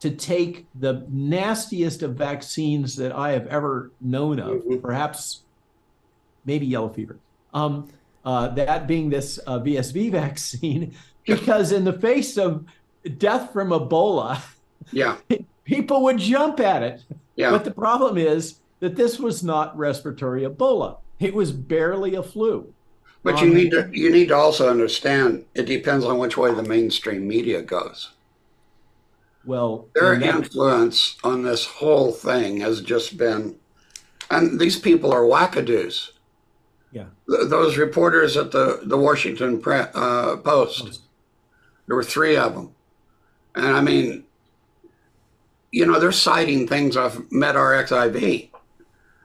[0.00, 4.82] to take the nastiest of vaccines that I have ever known of, Mhm.
[4.82, 5.42] perhaps
[6.44, 7.18] maybe yellow fever.
[7.54, 7.88] Um,
[8.24, 10.92] uh, that being this uh, VSV vaccine,
[11.24, 12.64] because in the face of
[13.18, 14.40] death from Ebola,
[14.92, 15.16] Yeah.
[15.64, 17.04] people would jump at it.
[17.34, 17.50] Yeah.
[17.50, 20.98] But the problem is that this was not respiratory Ebola.
[21.18, 22.72] It was barely a flu.
[23.22, 26.54] But you Um, need to you need to also understand it depends on which way
[26.54, 28.10] the mainstream media goes.
[29.44, 33.56] Well, Their that- influence on this whole thing has just been,
[34.30, 36.10] and these people are wackadoos.
[36.92, 37.06] Yeah.
[37.28, 41.00] Th- those reporters at the the Washington Pre- uh, Post,
[41.86, 42.74] there were three of them,
[43.54, 44.24] and I mean,
[45.72, 48.50] you know, they're citing things off MedRxiv,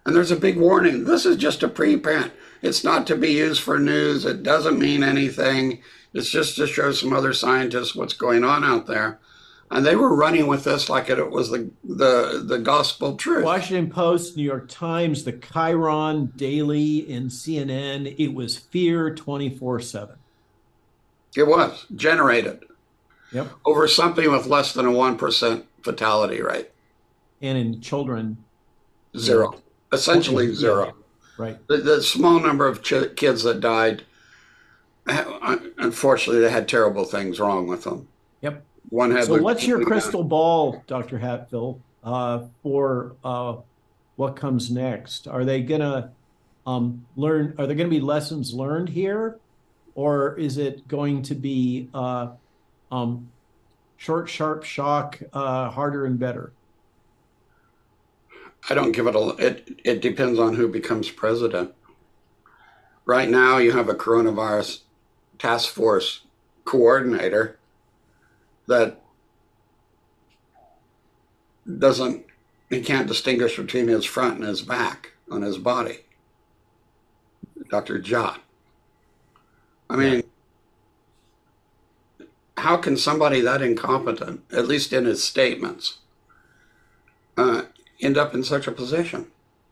[0.05, 1.03] and there's a big warning.
[1.05, 2.31] This is just a preprint.
[2.61, 4.25] It's not to be used for news.
[4.25, 5.81] It doesn't mean anything.
[6.13, 9.19] It's just to show some other scientists what's going on out there.
[9.69, 13.45] And they were running with this like it was the the the gospel truth.
[13.45, 18.13] Washington Post, New York Times, the Chiron Daily, and CNN.
[18.17, 20.15] It was fear 24 7.
[21.37, 22.65] It was generated
[23.31, 23.47] Yep.
[23.63, 26.69] over something with less than a one percent fatality rate.
[27.41, 28.43] And in children,
[29.17, 29.55] Zero,
[29.91, 30.93] essentially zero.
[31.38, 31.58] right?
[31.67, 34.04] The, the small number of ch- kids that died,
[35.08, 38.08] unfortunately, they had terrible things wrong with them.
[38.41, 38.63] Yep.
[38.89, 39.25] One had.
[39.25, 41.19] So, what's your crystal ball, Dr.
[41.19, 43.58] Hatfill, uh, for uh,
[44.15, 45.27] what comes next?
[45.27, 46.10] Are they going to
[46.65, 47.56] um, learn?
[47.58, 49.38] Are there going to be lessons learned here?
[49.93, 52.30] Or is it going to be uh,
[52.91, 53.30] um,
[53.97, 56.54] short, sharp shock, uh, harder and better?
[58.69, 59.36] I don't give it a.
[59.38, 61.74] It it depends on who becomes president.
[63.06, 64.82] Right now, you have a coronavirus
[65.39, 66.21] task force
[66.65, 67.58] coordinator
[68.67, 69.02] that
[71.80, 72.26] doesn't.
[72.69, 76.06] He can't distinguish between his front and his back on his body.
[77.69, 78.00] Dr.
[78.00, 78.38] Jha.
[79.89, 80.24] I mean,
[82.58, 85.97] how can somebody that incompetent, at least in his statements,
[87.38, 87.63] uh,
[88.01, 89.27] end up in such a position.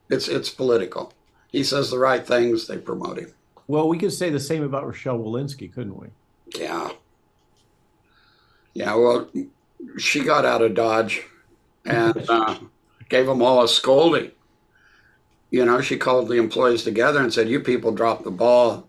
[0.09, 1.13] It's it's political.
[1.51, 3.33] He says the right things, they promote him.
[3.67, 6.07] Well, we could say the same about Rochelle Walensky, couldn't we?
[6.55, 6.91] Yeah.
[8.73, 9.29] Yeah, well,
[9.97, 11.23] she got out of Dodge
[11.85, 12.59] and uh,
[13.09, 14.31] gave them all a scolding.
[15.51, 18.87] you know, she called the employees together and said, "You people dropped the ball,"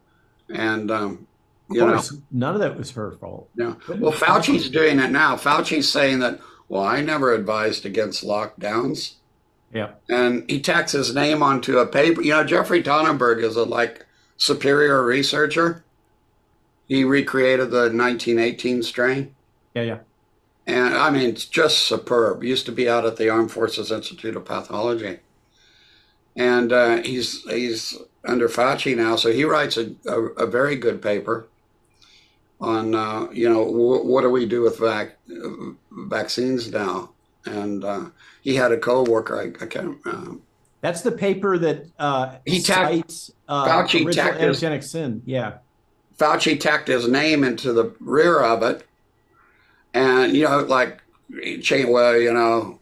[0.48, 1.26] and um,
[1.70, 2.00] you know,
[2.30, 3.48] none of that was her fault.
[3.56, 3.74] yeah.
[3.88, 5.36] Well, Fauci's doing it now.
[5.36, 6.40] Fauci's saying that.
[6.68, 9.14] Well, I never advised against lockdowns,
[9.72, 9.90] Yeah.
[10.08, 12.22] and he tacks his name onto a paper.
[12.22, 14.04] You know, Jeffrey Tonnenberg is a like
[14.36, 15.84] superior researcher.
[16.88, 19.34] He recreated the 1918 strain.
[19.74, 19.82] Yeah.
[19.82, 19.98] Yeah.
[20.66, 22.42] And I mean, it's just superb.
[22.42, 25.18] Used to be out at the Armed Forces Institute of Pathology,
[26.36, 31.00] and uh, he's he's under Fauci now, so he writes a, a, a very good
[31.02, 31.48] paper
[32.60, 35.16] on uh, you know wh- what do we do with vac-
[35.90, 37.10] vaccines now,
[37.46, 38.06] and uh,
[38.42, 39.40] he had a coworker.
[39.40, 39.98] I, I can't.
[40.04, 40.34] Uh,
[40.80, 45.22] That's the paper that uh, He tacked- cites uh, Fauci tacked his- sin.
[45.26, 45.58] Yeah.
[46.18, 48.86] Fauci tacked his name into the rear of it,
[49.94, 51.00] and you know, like.
[51.32, 52.80] Well, you know,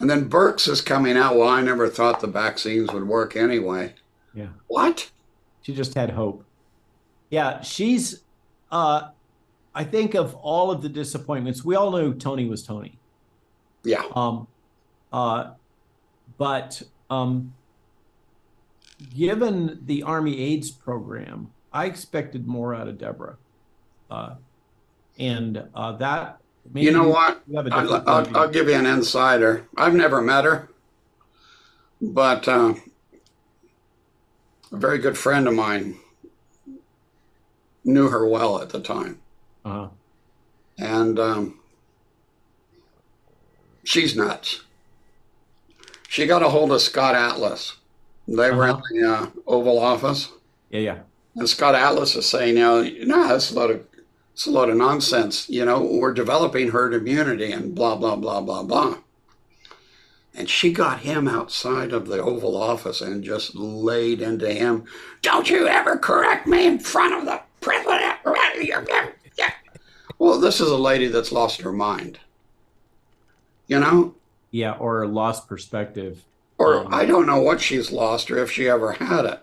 [0.00, 1.36] and then Burks is coming out.
[1.36, 3.94] Well, I never thought the vaccines would work anyway.
[4.34, 4.48] Yeah.
[4.66, 5.08] What?
[5.62, 6.44] She just had hope.
[7.30, 8.22] Yeah, she's.
[8.72, 9.10] Uh,
[9.72, 11.64] I think of all of the disappointments.
[11.64, 12.98] We all knew Tony was Tony.
[13.86, 14.02] Yeah.
[14.16, 14.48] Um,
[15.12, 15.52] uh,
[16.38, 17.54] but um,
[19.16, 23.36] given the Army AIDS program, I expected more out of Deborah.
[24.10, 24.34] Uh,
[25.18, 26.40] and uh, that
[26.74, 27.42] you know what?
[27.46, 28.36] you I'll, different point of I'll.
[28.42, 29.68] I'll give you an insider.
[29.76, 30.68] I've never met her,
[32.00, 32.74] but uh,
[34.72, 35.96] a very good friend of mine
[37.84, 39.20] knew her well at the time.
[39.64, 39.88] Uh-huh.
[40.78, 41.58] and um,
[43.86, 44.60] she's nuts.
[46.08, 47.76] She got a hold of Scott Atlas.
[48.28, 48.82] They were Uh-huh.
[48.92, 50.30] in the uh, Oval Office,
[50.70, 50.98] Yeah, yeah.
[51.36, 53.86] and Scott Atlas is saying, "You know, no, that's a lot of
[54.34, 55.48] it's a lot of nonsense.
[55.48, 58.98] You know, we're developing herd immunity and blah blah blah blah blah."
[60.34, 64.84] And she got him outside of the Oval Office and just laid into him.
[65.22, 68.16] Don't you ever correct me in front of the president.
[70.18, 72.18] Well, this is a lady that's lost her mind.
[73.66, 74.14] You know?
[74.50, 76.24] Yeah, or lost perspective.
[76.58, 79.40] Or Um, I don't know what she's lost or if she ever had it.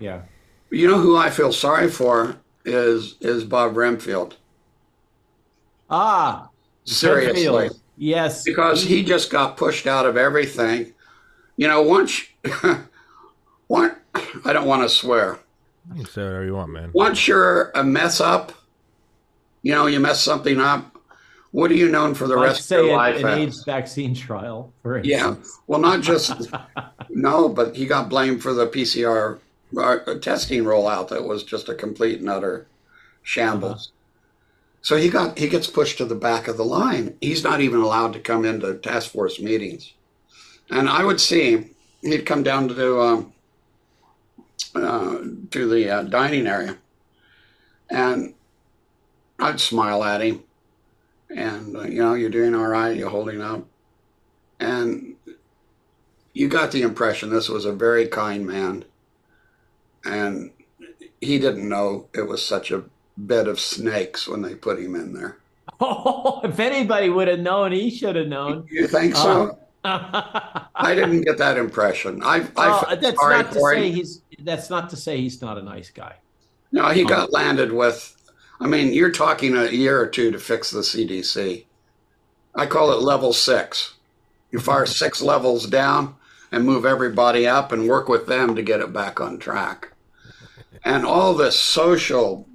[0.00, 0.22] Yeah.
[0.70, 4.34] You know who I feel sorry for is is Bob Remfield.
[5.88, 6.48] Ah,
[6.84, 7.46] Seriously.
[7.46, 7.80] Redfield.
[7.96, 8.42] Yes.
[8.44, 10.92] Because he just got pushed out of everything.
[11.56, 12.22] You know, once
[13.68, 13.96] one
[14.44, 15.38] I don't want to swear.
[15.90, 16.90] You can say whatever you want, man.
[16.92, 18.52] Once you're a mess up,
[19.62, 20.95] you know, you mess something up,
[21.56, 23.38] what are you known for the Like rest of your an, life an as?
[23.38, 25.36] AIDS vaccine trial, for Yeah.
[25.66, 26.50] Well, not just
[27.08, 29.38] no, but he got blamed for the PCR
[29.78, 32.66] uh, testing rollout that was just a complete and utter
[33.22, 33.90] shambles.
[34.82, 37.16] So he got he gets pushed to the back of the line.
[37.22, 39.94] He's not even allowed to come into task force meetings.
[40.68, 41.70] And I would see him.
[42.02, 43.32] He'd come down to um,
[44.74, 45.18] uh,
[45.52, 46.76] to the uh, dining area,
[47.88, 48.34] and
[49.38, 50.42] I'd smile at him,
[51.30, 52.96] and uh, you know, you're doing all right.
[52.96, 53.66] You're holding up,
[54.60, 55.16] and
[56.32, 58.84] you got the impression this was a very kind man,
[60.04, 60.50] and
[61.20, 62.84] he didn't know it was such a
[63.16, 65.38] bed of snakes when they put him in there.
[65.78, 68.66] Oh, if anybody would have known, he should have known.
[68.70, 69.58] You think so?
[69.84, 72.22] Uh, I didn't get that impression.
[72.22, 73.94] I, I well, that's not to say him.
[73.94, 74.22] he's.
[74.38, 76.14] That's not to say he's not a nice guy.
[76.72, 78.16] No, he got landed with.
[78.60, 81.64] I mean, you're talking a year or two to fix the CDC.
[82.54, 83.94] I call it level six.
[84.50, 86.16] You fire six levels down
[86.50, 89.92] and move everybody up and work with them to get it back on track.
[90.84, 92.46] And all this social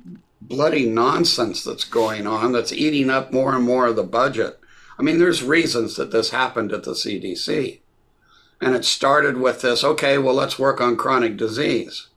[0.42, 4.60] bloody nonsense that's going on that's eating up more and more of the budget.
[4.98, 7.80] I mean, there's reasons that this happened at the CDC.
[8.60, 12.08] And it started with this okay, well, let's work on chronic disease.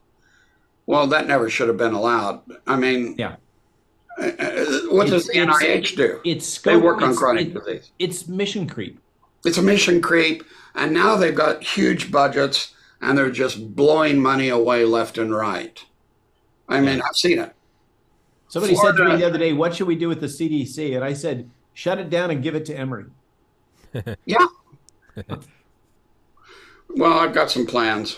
[0.87, 2.43] Well, that never should have been allowed.
[2.67, 3.37] I mean, Yeah.
[4.17, 6.21] What does the NIH do?
[6.25, 7.91] It's They work on chronic it- disease.
[7.99, 8.99] It's mission creep.
[9.45, 10.43] It's a mission creep,
[10.75, 15.85] and now they've got huge budgets, and they're just blowing money away left and right.
[16.69, 17.55] I mean, I've seen it.
[18.49, 21.05] Somebody said to me the other day, "What should we do with the CDC?" And
[21.05, 23.07] I said, "Shut it down and give it to Emory."
[24.25, 24.47] Yeah.
[26.97, 28.17] well, I've got some plans,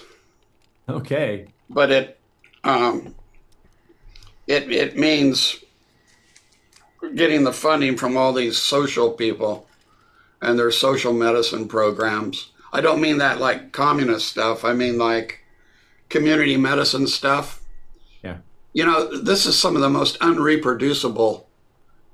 [0.89, 1.49] Okay.
[1.69, 2.19] but it
[2.65, 3.15] um,
[4.47, 5.59] it it means
[7.15, 9.67] getting the funding from all these social people
[10.41, 12.51] and their social medicine programs.
[12.73, 14.65] I don't mean that like communist stuff.
[14.65, 15.41] I mean like
[16.09, 17.63] community medicine stuff.
[18.23, 18.39] Yeah.
[18.73, 21.45] You know, this is some of the most unreproducible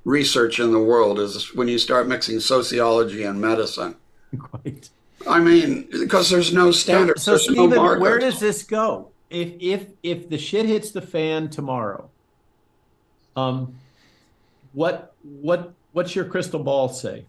[0.04, 3.96] research in the world is when you start mixing sociology and medicine.
[4.38, 4.90] Quite.
[5.26, 7.20] I mean, because there's no standard.
[7.20, 9.10] So, there's Stephen, no where does this go?
[9.30, 12.10] If if if the shit hits the fan tomorrow,
[13.36, 13.76] um,
[14.72, 17.26] what what what's your crystal ball say?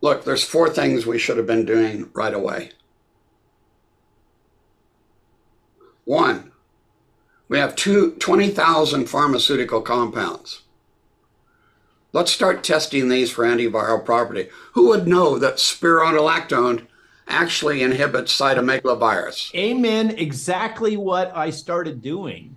[0.00, 2.70] Look, there's four things we should have been doing right away.
[6.04, 6.52] One,
[7.48, 10.62] we have two, 20,000 pharmaceutical compounds.
[12.12, 14.48] Let's start testing these for antiviral property.
[14.72, 16.86] Who would know that spironolactone
[17.26, 19.54] actually inhibits cytomegalovirus?
[19.54, 20.10] Amen.
[20.16, 22.56] Exactly what I started doing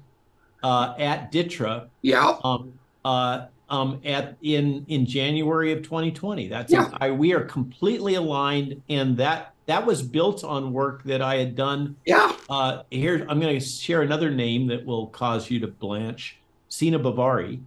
[0.64, 6.47] uh, at Ditra Yeah, um, uh, um, at in in January of 2020.
[6.47, 6.89] That's Yeah.
[6.99, 11.56] I, we are completely aligned, and that that was built on work that I had
[11.56, 11.95] done.
[12.06, 16.38] yeah, Uh, here, I'm going to share another name that will cause you to blanch,
[16.68, 17.62] Sina Bavari.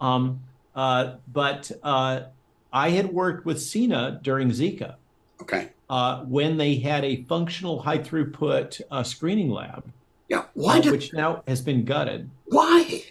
[0.00, 0.40] Um,
[0.74, 2.22] uh, but uh,
[2.72, 4.96] I had worked with Sina during Zika
[5.40, 5.68] okay.
[5.88, 9.84] uh, when they had a functional high throughput uh, screening lab,
[10.28, 12.28] Yeah, why uh, did, which now has been gutted.
[12.46, 13.03] why?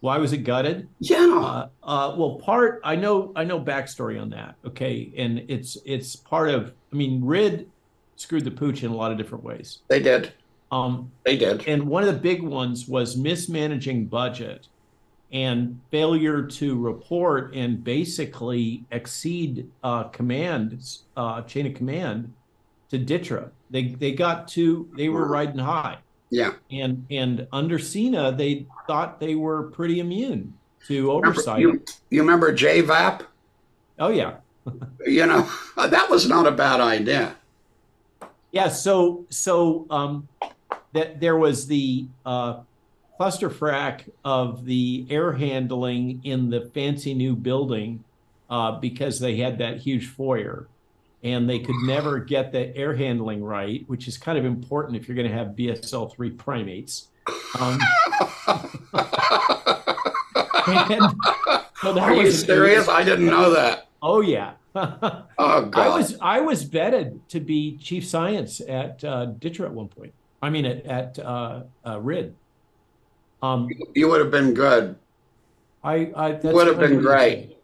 [0.00, 0.88] Why was it gutted?
[0.98, 4.54] Yeah, Uh, uh, well, part I know I know backstory on that.
[4.66, 6.72] Okay, and it's it's part of.
[6.92, 7.68] I mean, Rid
[8.16, 9.78] screwed the pooch in a lot of different ways.
[9.88, 10.32] they did.
[10.72, 11.66] Um, They did.
[11.66, 14.68] and one of the big ones was mismanaging budget
[15.32, 22.32] and failure to report and basically exceed uh, commands uh, chain of command
[22.90, 23.50] to Ditra.
[23.70, 25.98] They they got to, they were riding high
[26.30, 26.52] Yeah.
[26.70, 30.54] and and under Cena they thought they were pretty immune
[30.86, 31.60] to Remember, oversight.
[31.60, 33.22] you, you remember JVAP?
[33.98, 34.36] oh yeah,
[35.06, 37.34] You know, that was not a bad idea.
[38.52, 40.28] Yeah, so so um,
[40.92, 42.60] that there was the uh,
[43.16, 48.02] cluster frac of the air handling in the fancy new building
[48.48, 50.66] uh, because they had that huge foyer,
[51.22, 55.08] and they could never get the air handling right, which is kind of important if
[55.08, 57.08] you're going to have BSL three primates.
[57.58, 57.78] Um,
[60.66, 61.02] and
[61.82, 62.88] that Are you serious?
[62.88, 63.88] I didn't know that.
[64.02, 64.52] Oh yeah.
[64.74, 65.74] Oh god.
[65.74, 70.12] I was I was vetted to be chief science at uh, Ditcher at one point.
[70.42, 72.34] I mean at at uh, uh, RID.
[73.42, 74.96] Um, you would have been good.
[75.82, 77.56] I I that's Would have been great.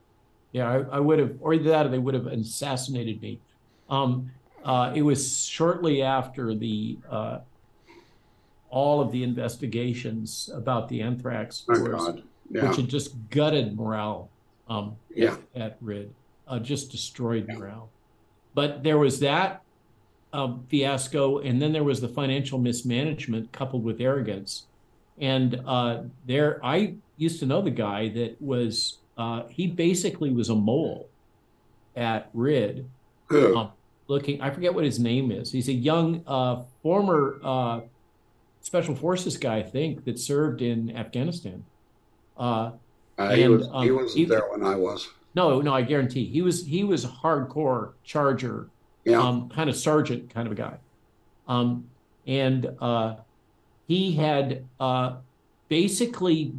[0.52, 3.38] Yeah, I, I would have, or either that, or they would have assassinated me.
[3.90, 4.30] Um,
[4.64, 7.38] uh, it was shortly after the uh,
[8.70, 12.18] all of the investigations about the anthrax Oh.
[12.50, 12.68] Yeah.
[12.68, 14.28] which had just gutted morale
[14.68, 15.36] um, Yeah.
[15.54, 16.10] at RID,
[16.46, 17.88] uh, just destroyed morale.
[18.54, 19.62] But there was that
[20.32, 24.66] um, fiasco, and then there was the financial mismanagement coupled with arrogance.
[25.18, 30.48] And uh, there, I used to know the guy that was, uh, he basically was
[30.50, 31.08] a mole
[31.94, 32.86] at RID,
[33.30, 33.70] um,
[34.08, 35.50] looking, I forget what his name is.
[35.50, 37.80] He's a young, uh, former uh,
[38.60, 41.64] special forces guy, I think, that served in Afghanistan.
[42.38, 42.72] Uh,
[43.18, 43.66] Uh, he and, was.
[43.66, 45.08] he um, wasn't he- there when I was.
[45.34, 48.68] no, no, I guarantee he was he was a hardcore charger,
[49.06, 49.20] Yeah.
[49.22, 50.76] um, kind of sergeant kind of a guy,
[51.48, 51.88] um,
[52.26, 53.16] and uh,
[53.88, 55.16] he had uh,
[55.68, 56.52] basically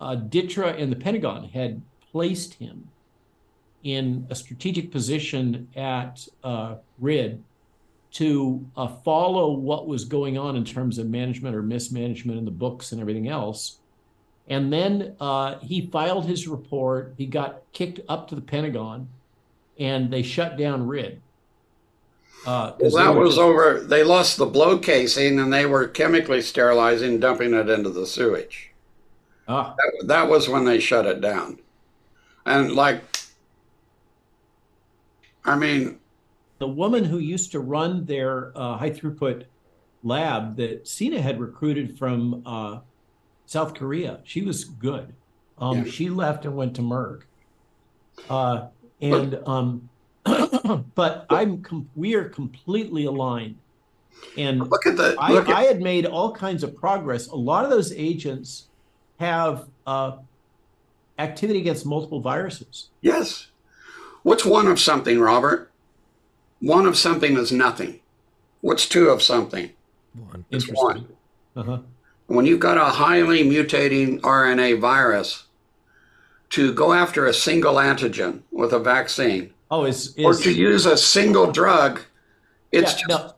[0.00, 2.88] uh, Ditra and the Pentagon had placed him
[3.84, 7.42] in a strategic position at uh, RID
[8.10, 12.50] to uh, follow what was going on in terms of management or mismanagement in the
[12.50, 13.78] books and everything else.
[14.48, 17.14] And then uh, he filed his report.
[17.18, 19.08] He got kicked up to the Pentagon,
[19.78, 21.20] and they shut down RID.
[22.46, 23.80] Uh, well, that was just- over.
[23.80, 28.67] They lost the blow casing, and they were chemically sterilizing, dumping it into the sewage.
[29.48, 31.58] Ah, That, that was when they shut it down.
[32.44, 33.02] And like,
[35.44, 35.98] I mean,
[36.58, 39.44] the woman who used to run their uh, high throughput
[40.02, 42.80] lab that Cena had recruited from uh,
[43.46, 45.14] South Korea, she was good.
[45.58, 45.90] Um, Yeah.
[45.90, 47.22] She left and went to Merck.
[48.28, 48.66] Uh,
[49.00, 49.88] and um,
[50.94, 53.56] but I'm com- we are completely aligned.
[54.36, 57.28] And look at the I, look at, I had made all kinds of progress.
[57.28, 58.68] A lot of those agents
[59.18, 60.16] have uh,
[61.18, 62.88] activity against multiple viruses.
[63.00, 63.46] yes.
[64.24, 65.70] What's one of something, Robert?
[66.60, 68.00] One of something is nothing.
[68.60, 69.70] What's two of something?
[70.12, 70.44] One.
[70.50, 71.06] It's one.
[71.56, 71.78] Uh-huh.
[72.26, 75.44] When you've got a highly mutating RNA virus,
[76.50, 80.96] to go after a single antigen with a vaccine, Oh, is or to use a
[80.96, 82.00] single drug,
[82.72, 83.34] it's yeah, just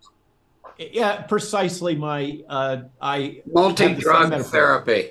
[0.79, 0.85] no.
[0.93, 4.51] yeah, precisely my uh, I multi-drug metaphor.
[4.51, 5.11] therapy.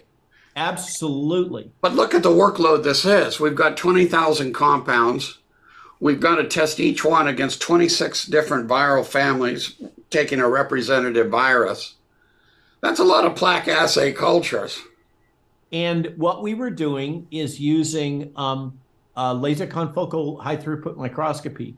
[0.60, 3.40] Absolutely But look at the workload this is.
[3.40, 5.40] We've got 20,000 compounds.
[6.02, 9.76] we've got to test each one against 26 different viral families,
[10.10, 11.96] taking a representative virus.
[12.82, 14.80] That's a lot of plaque assay cultures.
[15.72, 18.80] And what we were doing is using um,
[19.16, 21.76] uh, laser confocal high throughput microscopy.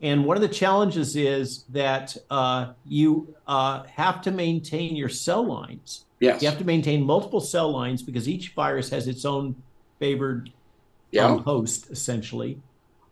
[0.00, 5.44] And one of the challenges is that uh, you uh, have to maintain your cell
[5.44, 6.04] lines.
[6.20, 6.42] Yes.
[6.42, 9.54] You have to maintain multiple cell lines because each virus has its own
[9.98, 10.50] favored
[11.10, 11.26] yeah.
[11.26, 12.60] um, host, essentially.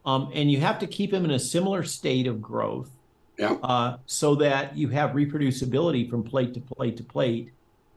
[0.04, 2.90] Um, and you have to keep them in a similar state of growth
[3.38, 3.52] yeah.
[3.62, 7.52] uh, so that you have reproducibility from plate to plate to plate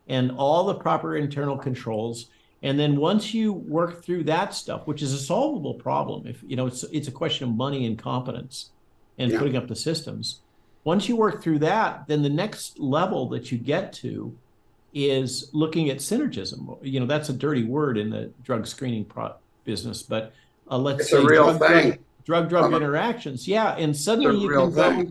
[0.08, 2.28] and all the proper internal controls.
[2.62, 6.56] And then once you work through that stuff, which is a solvable problem, if you
[6.56, 8.72] know it's it's a question of money and competence
[9.18, 9.40] and Yeah.
[9.40, 10.42] putting up the systems.
[10.84, 14.36] Once you work through that, then the next level that you get to
[14.94, 16.78] is looking at synergism.
[16.82, 20.34] You know, that's a dirty word in the drug screening pro- business, but
[20.70, 21.90] uh, let's It's say drug, thing.
[22.26, 23.48] drug drug drug interactions.
[23.48, 25.06] Yeah, and suddenly you can go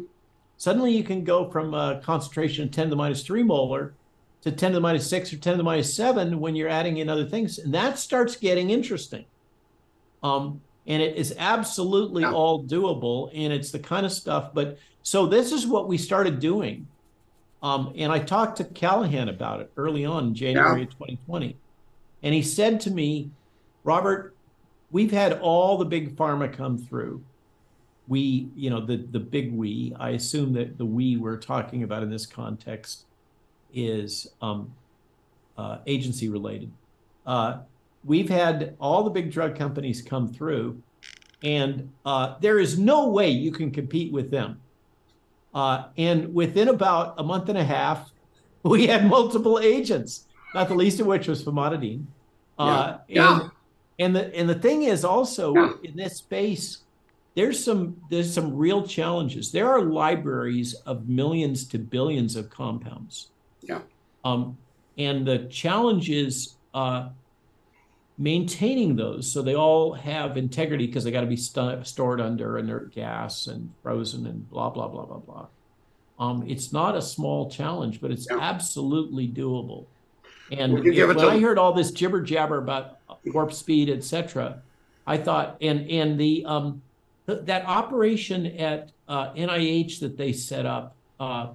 [0.56, 3.94] suddenly you can go from a concentration of 10 to the minus 3 molar
[4.42, 6.96] to 10 to the minus 6 or 10 to the minus 7 when you're adding
[6.98, 9.24] in other things and that starts getting interesting
[10.22, 12.32] um, and it is absolutely Yeah.
[12.32, 16.40] all doable and it's the kind of stuff but so this is what we started
[16.40, 16.86] doing
[17.62, 21.56] um, and i talked to callahan about it early on in january of 2020
[22.22, 23.30] and he said to me
[23.84, 24.34] robert
[24.90, 27.22] we've had all the big pharma come through
[28.08, 29.94] we, you know, the the big we.
[30.00, 33.04] I assume that the we we're talking about in this context
[33.72, 34.72] is um,
[35.56, 36.72] uh, agency related.
[37.26, 37.58] Uh,
[38.02, 40.82] we've had all the big drug companies come through,
[41.42, 44.58] and uh, there is no way you can compete with them.
[45.54, 48.10] Uh, and within about a month and a half,
[48.62, 52.04] we had multiple agents, not the least of which was famotidine.
[52.58, 53.40] Uh, Yeah.
[53.40, 53.50] And,
[54.00, 55.72] and the and the thing is also Yeah.
[55.82, 56.78] in this space,
[57.34, 59.50] there's some there's some real challenges.
[59.52, 63.28] There are libraries of millions to billions of compounds.
[63.62, 63.80] Yeah.
[64.24, 64.56] Um,
[64.98, 67.08] and the challenge is uh,
[68.18, 72.58] maintaining those so they all have integrity because they got to be stu- stored under
[72.58, 75.46] inert gas and frozen and blah blah blah blah blah.
[76.18, 78.38] Um, it's not a small challenge, but it's Yeah.
[78.40, 79.86] absolutely doable.
[80.50, 82.96] And give it when I heard all this jibber jabber about
[83.26, 84.62] warp speed, etc.,
[85.06, 86.82] I thought, and and the um,
[87.26, 91.52] th- that operation at uh, NIH that they set up uh,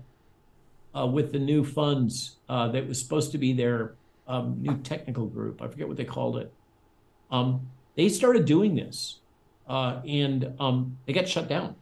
[0.96, 3.96] uh, with the new funds uh, that was supposed to be their
[4.28, 5.62] um, new technical group.
[5.62, 6.52] I forget what they called it.
[7.32, 9.20] Um, they started doing this,
[9.68, 11.76] uh, and um, they got shut down.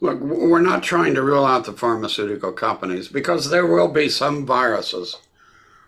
[0.00, 4.44] Look, we're not trying to rule out the pharmaceutical companies because there will be some
[4.44, 5.16] viruses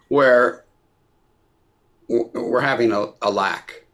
[0.09, 0.65] where
[2.09, 3.85] we're having a, a lack.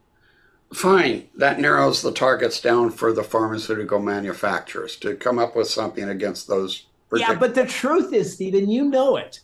[0.72, 6.08] Fine, that narrows the targets down for the pharmaceutical manufacturers to come up with something
[6.08, 6.86] against those.
[7.14, 9.40] Yeah, but the truth is, Stephen, you know it.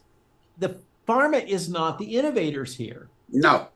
[0.58, 3.08] The pharma is not the innovators here.
[3.30, 3.68] no,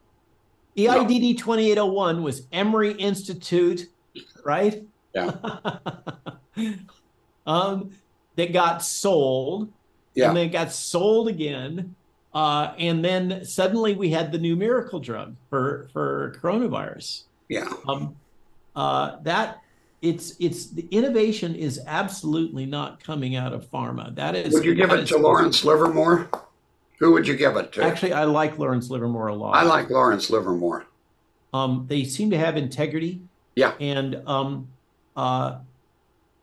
[0.76, 3.88] EIDD 2801 was Emory Institute,
[4.44, 4.82] right?
[5.14, 5.32] Yeah.
[7.46, 7.90] um,
[8.36, 9.70] that got sold,
[10.14, 10.28] Yeah.
[10.28, 11.94] and then it got sold again.
[12.34, 17.24] Uh, and then suddenly we had the new miracle drug for, for coronavirus.
[17.50, 18.16] yeah, Um,
[18.74, 19.58] uh, that
[20.00, 24.14] it's it's the innovation is absolutely not coming out of pharma.
[24.16, 24.54] That is.
[24.54, 26.28] would you give it to Lawrence Livermore?
[27.02, 27.82] Who would you give it to?
[27.82, 29.56] Actually, I like Lawrence Livermore a lot.
[29.56, 30.86] I like Lawrence Livermore.
[31.52, 33.20] Um, they seem to have integrity.
[33.56, 33.74] Yeah.
[33.80, 34.68] And um,
[35.16, 35.58] uh,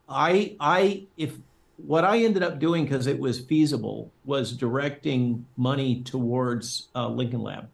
[0.06, 1.32] I I if
[1.78, 7.40] what I ended up doing because it was feasible was directing money towards uh, Lincoln
[7.40, 7.66] Lab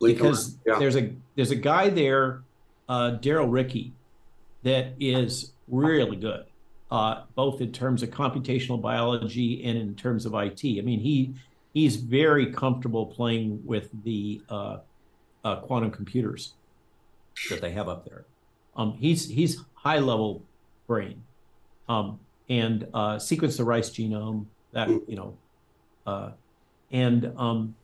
[0.00, 0.80] Lincoln, because yeah.
[0.80, 2.42] there's a there's a guy there,
[2.88, 3.92] uh, Daryl Ricky,
[4.64, 6.44] that is really good,
[6.90, 10.64] uh, both in terms of computational biology and in terms of IT.
[10.64, 11.34] I mean, he
[11.72, 14.78] he's very comfortable playing with the uh,
[15.44, 16.54] uh, quantum computers
[17.50, 18.24] that they have up there.
[18.76, 20.42] Um, he's he's high level
[20.86, 21.22] brain,
[21.88, 24.46] um, and uh, sequence the rice genome.
[24.72, 25.36] That you know,
[26.06, 26.30] uh,
[26.90, 27.74] and um,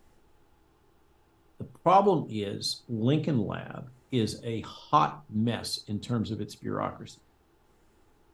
[1.59, 7.19] the problem is Lincoln Lab is a hot mess in terms of its bureaucracy.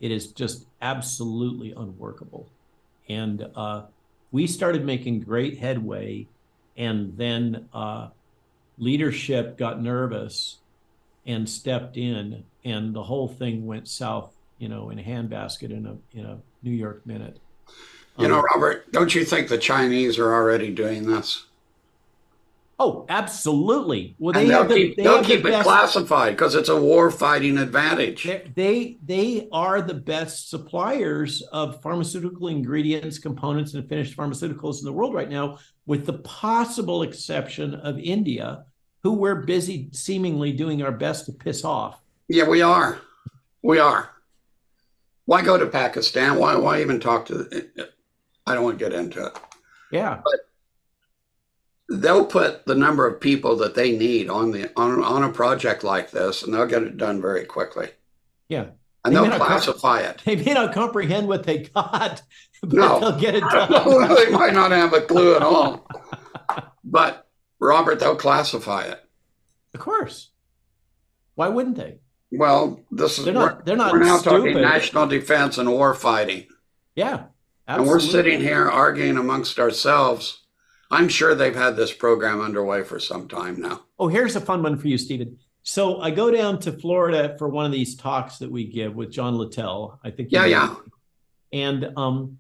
[0.01, 2.49] It is just absolutely unworkable.
[3.09, 3.85] And uh,
[4.33, 6.27] we started making great headway,
[6.77, 8.09] and then uh,
[8.79, 10.57] leadership got nervous
[11.27, 15.87] and stepped in, and the whole thing went south, you know, in a handbasket in
[15.87, 17.39] a in a New York minute.
[18.19, 21.47] You know, Um, Robert, don't you think the Chinese are already doing this?
[22.83, 24.17] Oh, absolutely.
[24.19, 27.11] Well, they they'll keep, the, they they'll keep the it classified because it's a war
[27.11, 28.25] fighting advantage.
[28.55, 34.95] They they are the best suppliers of pharmaceutical ingredients, components, and finished pharmaceuticals in the
[34.95, 38.65] world right now, with the possible exception of India,
[39.03, 42.01] who we're busy seemingly doing our best to piss off.
[42.29, 42.99] Yeah, we are.
[43.61, 44.09] We are.
[45.27, 46.39] Why go to Pakistan?
[46.39, 47.47] Why why even talk to?
[48.47, 49.39] I don't want to get into it.
[49.93, 50.41] Yeah, but
[51.91, 55.83] they'll put the number of people that they need on the on, on a project
[55.83, 57.89] like this and they'll get it done very quickly.
[58.49, 58.67] Yeah.
[59.05, 60.23] And they will classify it.
[60.25, 62.23] they may not comprehend what they got
[62.63, 63.01] but no.
[63.01, 64.15] they'll get it done.
[64.15, 65.87] they might not have a clue at all.
[66.85, 67.27] But
[67.59, 69.05] robert they'll classify it.
[69.75, 70.31] Of course.
[71.35, 71.99] Why wouldn't they?
[72.31, 74.37] Well this is they're not they're not we're now stupid.
[74.37, 76.47] talking national defense and war fighting.
[76.95, 77.25] Yeah
[77.67, 77.83] absolutely.
[77.83, 80.40] and we're sitting here arguing amongst ourselves
[80.91, 83.85] I'm sure they've had this program underway for some time now.
[83.99, 85.39] Oh, here's a fun one for you, Stephen.
[85.63, 89.13] So I go down to Florida for one of these talks that we give with
[89.13, 90.01] John Littell.
[90.03, 90.31] I think.
[90.33, 90.75] Yeah, yeah.
[91.53, 92.39] And um,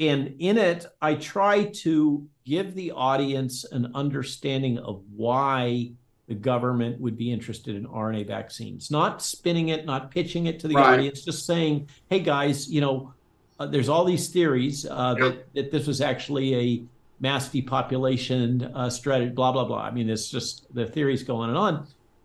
[0.00, 5.92] and in it, I try to give the audience an understanding of why
[6.26, 8.90] the government would be interested in RNA vaccines.
[8.90, 10.94] Not spinning it, not pitching it to the right.
[10.94, 13.12] audience, just saying, "Hey guys, you know,
[13.58, 15.24] uh, there's all these theories uh, yeah.
[15.24, 16.84] that that this was actually a
[17.24, 19.80] mass depopulation uh, strategy, blah, blah, blah.
[19.80, 21.74] I mean, it's just the theories go on and on.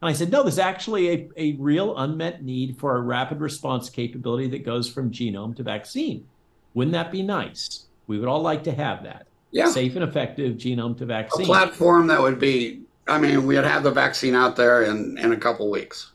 [0.02, 3.90] And I said, no, there's actually a, a real unmet need for a rapid response
[3.90, 6.28] capability that goes from genome to vaccine.
[6.74, 7.86] Wouldn't that be nice?
[8.08, 9.28] We would all like to have that.
[9.52, 9.70] Yeah.
[9.72, 11.46] Safe and effective genome to vaccine.
[11.46, 15.32] A platform that would be, I mean, we'd have the vaccine out there in, in
[15.32, 16.12] a couple weeks.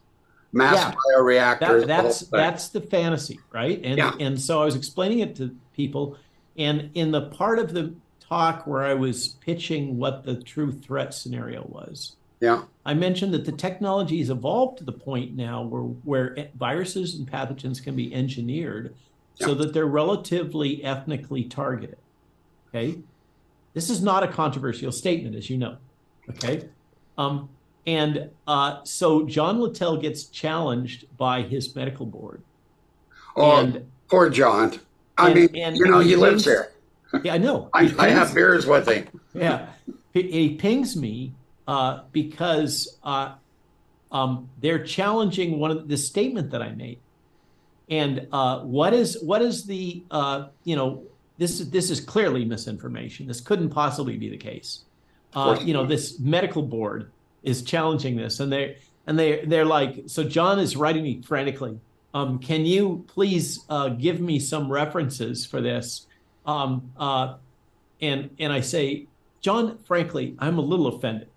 [0.52, 0.94] Mass yeah.
[0.94, 1.80] bioreactors.
[1.80, 3.80] That, that's that's the fantasy, right?
[3.82, 4.12] And yeah.
[4.20, 6.16] and so I was explaining it to people,
[6.56, 7.92] and in the part of the
[8.28, 12.16] talk where I was pitching what the true threat scenario was.
[12.40, 12.64] Yeah.
[12.84, 17.30] I mentioned that the technology has evolved to the point now where, where viruses and
[17.30, 18.94] pathogens can be engineered
[19.36, 19.46] yeah.
[19.46, 21.96] so that they're relatively ethnically targeted.
[22.68, 22.98] Okay.
[23.72, 25.78] This is not a controversial statement, as you know.
[26.28, 26.68] Okay.
[27.16, 27.48] Um,
[27.86, 32.42] and uh, so John Littell gets challenged by his medical board.
[33.36, 34.80] Oh, and, poor John.
[35.16, 36.72] I and, mean, and, you know, he lives there.
[37.22, 37.70] Yeah, I know.
[37.72, 39.08] I, pings, I, have beers with him.
[39.34, 39.66] yeah,
[40.12, 41.32] he, he pings me
[41.68, 43.34] uh, because uh,
[44.12, 46.98] um, they're challenging one of the statement that I made.
[47.90, 51.04] And uh, what is what is the uh, you know
[51.38, 53.26] this this is clearly misinformation.
[53.26, 54.84] This couldn't possibly be the case.
[55.34, 57.10] Uh, you know, this medical board
[57.42, 61.78] is challenging this, and they and they they're like, so John is writing me frantically.
[62.14, 66.06] Um, can you please uh, give me some references for this?
[66.46, 67.36] Um, uh,
[68.00, 69.06] and and I say,
[69.40, 71.28] John, frankly, I'm a little offended.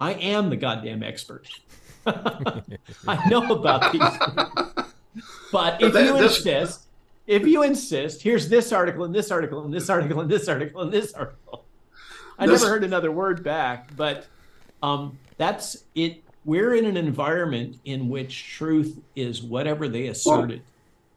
[0.00, 1.48] I am the goddamn expert.
[2.06, 5.24] I know about these.
[5.52, 6.86] but if you insist,
[7.26, 10.80] if you insist, here's this article and this article and this article and this article
[10.82, 11.64] and this article.
[12.38, 14.26] I this, never heard another word back, but
[14.82, 16.22] um, that's it.
[16.44, 20.58] We're in an environment in which truth is whatever they asserted.
[20.58, 20.66] Well,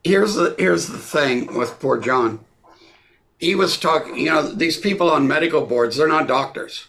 [0.03, 2.39] here's the here's the thing with poor John
[3.39, 6.87] he was talking, you know, these people on medical boards, they're not doctors.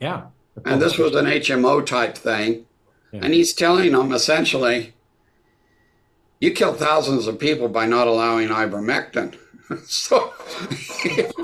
[0.00, 0.24] Yeah.
[0.64, 2.66] And this was an HMO type thing.
[3.12, 3.20] Yeah.
[3.22, 4.94] And he's telling them essentially,
[6.40, 9.36] you kill thousands of people by not allowing ivermectin.
[9.86, 10.32] so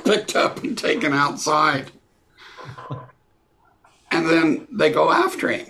[0.04, 1.92] picked up and taken outside.
[4.10, 5.66] And then they go after him.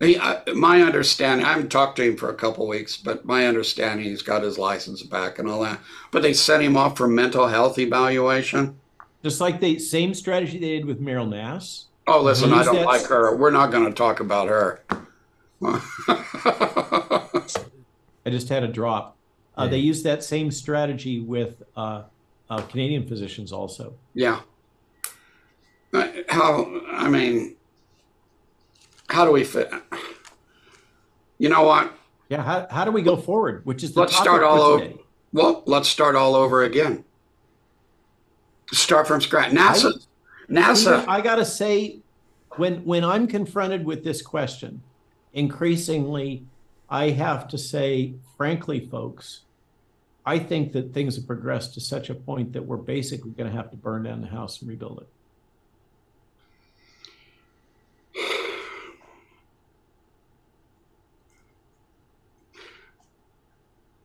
[0.00, 3.46] He, uh, my understanding, I haven't talked to him for a couple weeks, but my
[3.46, 5.80] understanding, he's got his license back and all that.
[6.10, 8.78] But they sent him off for mental health evaluation.
[9.22, 11.86] Just like the same strategy they did with Meryl Nass.
[12.06, 13.34] Oh, listen, I don't like her.
[13.34, 14.82] We're not going to talk about her.
[15.62, 17.32] I
[18.26, 19.16] just had a drop.
[19.58, 19.70] Uh, yeah.
[19.70, 22.02] They used that same strategy with uh,
[22.50, 23.94] uh, Canadian physicians also.
[24.14, 24.40] Yeah.
[25.92, 27.56] Uh, how, I mean,
[29.08, 29.70] how do we fit?
[31.38, 31.92] You know what?
[32.28, 33.64] Yeah, how, how do we go forward?
[33.64, 34.90] Which is let's start all over.
[35.32, 37.04] Well, let's start all over again.
[38.72, 39.52] Start from scratch.
[39.52, 39.92] NASA.
[40.48, 41.04] I, NASA.
[41.06, 42.00] I gotta say,
[42.56, 44.82] when when I'm confronted with this question,
[45.34, 46.44] increasingly,
[46.88, 49.42] I have to say, frankly, folks,
[50.24, 53.56] I think that things have progressed to such a point that we're basically going to
[53.56, 55.08] have to burn down the house and rebuild it.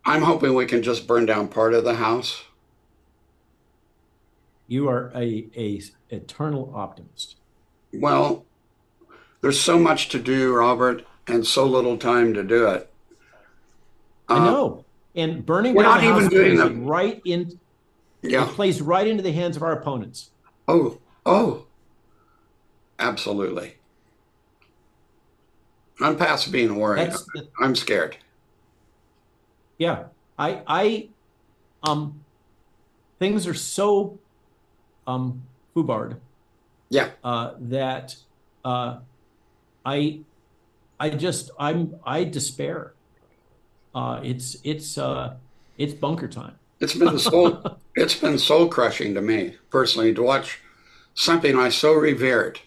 [0.06, 2.44] I'm hoping we can just burn down part of the house.
[4.68, 7.36] You are a, a eternal optimist.
[7.94, 8.46] Well,
[9.42, 12.92] there's so much to do, Robert, and so little time to do it.
[14.30, 14.86] I Uh, know.
[15.14, 17.60] And burning we're down not the even house doing plays the- right in
[18.22, 18.48] Yeah.
[18.50, 20.30] plays right into the hands of our opponents.
[20.68, 21.66] Oh, oh,
[22.98, 23.76] absolutely.
[26.00, 27.12] I'm past being worried.
[27.12, 28.18] The, I'm scared.
[29.82, 30.04] Yeah.
[30.38, 31.10] I I
[31.82, 32.22] um
[33.20, 34.20] things are so
[35.08, 35.42] um
[35.76, 36.18] foobarred
[36.90, 37.10] Yeah.
[37.24, 38.16] uh that
[38.64, 39.00] uh
[39.84, 40.20] I
[41.00, 42.94] I just I'm I despair.
[43.96, 45.34] Uh it's it's uh
[45.78, 46.56] it's bunker time.
[46.80, 47.48] It's been soul.
[47.96, 50.60] it's been soul crushing to me personally to watch
[51.16, 52.60] something I so revered,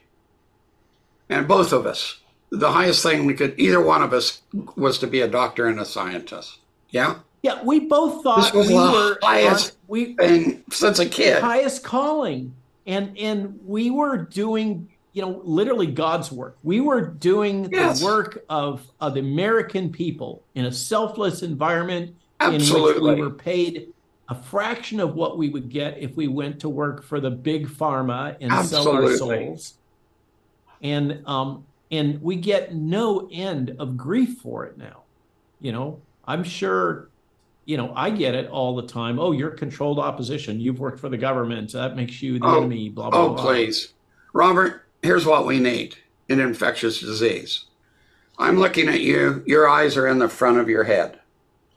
[1.29, 2.21] and both of us.
[2.51, 4.43] The highest thing we could, either one of us,
[4.77, 6.59] was to be a doctor and a scientist.
[6.95, 11.07] Yeah, Yeah, we both thought This was we were highest- on- we and since a
[11.07, 12.55] kid, highest calling
[12.87, 18.01] and and we were doing you know literally god's work we were doing Yes.
[18.01, 23.15] the work of of the american people in a selfless environment in which absolutely.
[23.15, 23.89] we were paid
[24.29, 27.67] a fraction of what we would get if we went to work for the big
[27.69, 29.47] pharma and sell our Absolutely.
[29.47, 29.75] souls
[30.83, 35.03] and um and we get no end of grief for it now
[35.61, 37.09] you know i'm sure
[37.65, 41.09] you know i get it all the time oh you're controlled opposition you've worked for
[41.09, 43.93] the government that makes you the Oh, enemy blah blah Oh, blah please.
[44.33, 45.97] Robert, here's what we need
[46.29, 47.67] in infectious disease.
[48.37, 49.45] I'm looking at you.
[49.47, 51.21] Your eyes are in the front of your head.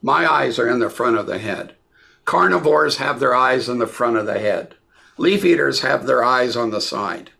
[0.02, 1.76] My eyes are in the front of the head.
[2.24, 4.74] Carnivores have their eyes in the front of the head.
[5.18, 7.30] Leaf eaters have their eyes on the side.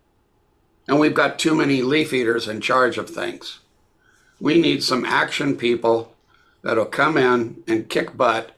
[0.86, 3.58] And we've got too many leaf eaters in charge of things.
[4.40, 6.14] We need some action people
[6.62, 8.52] that'll come in and kick butt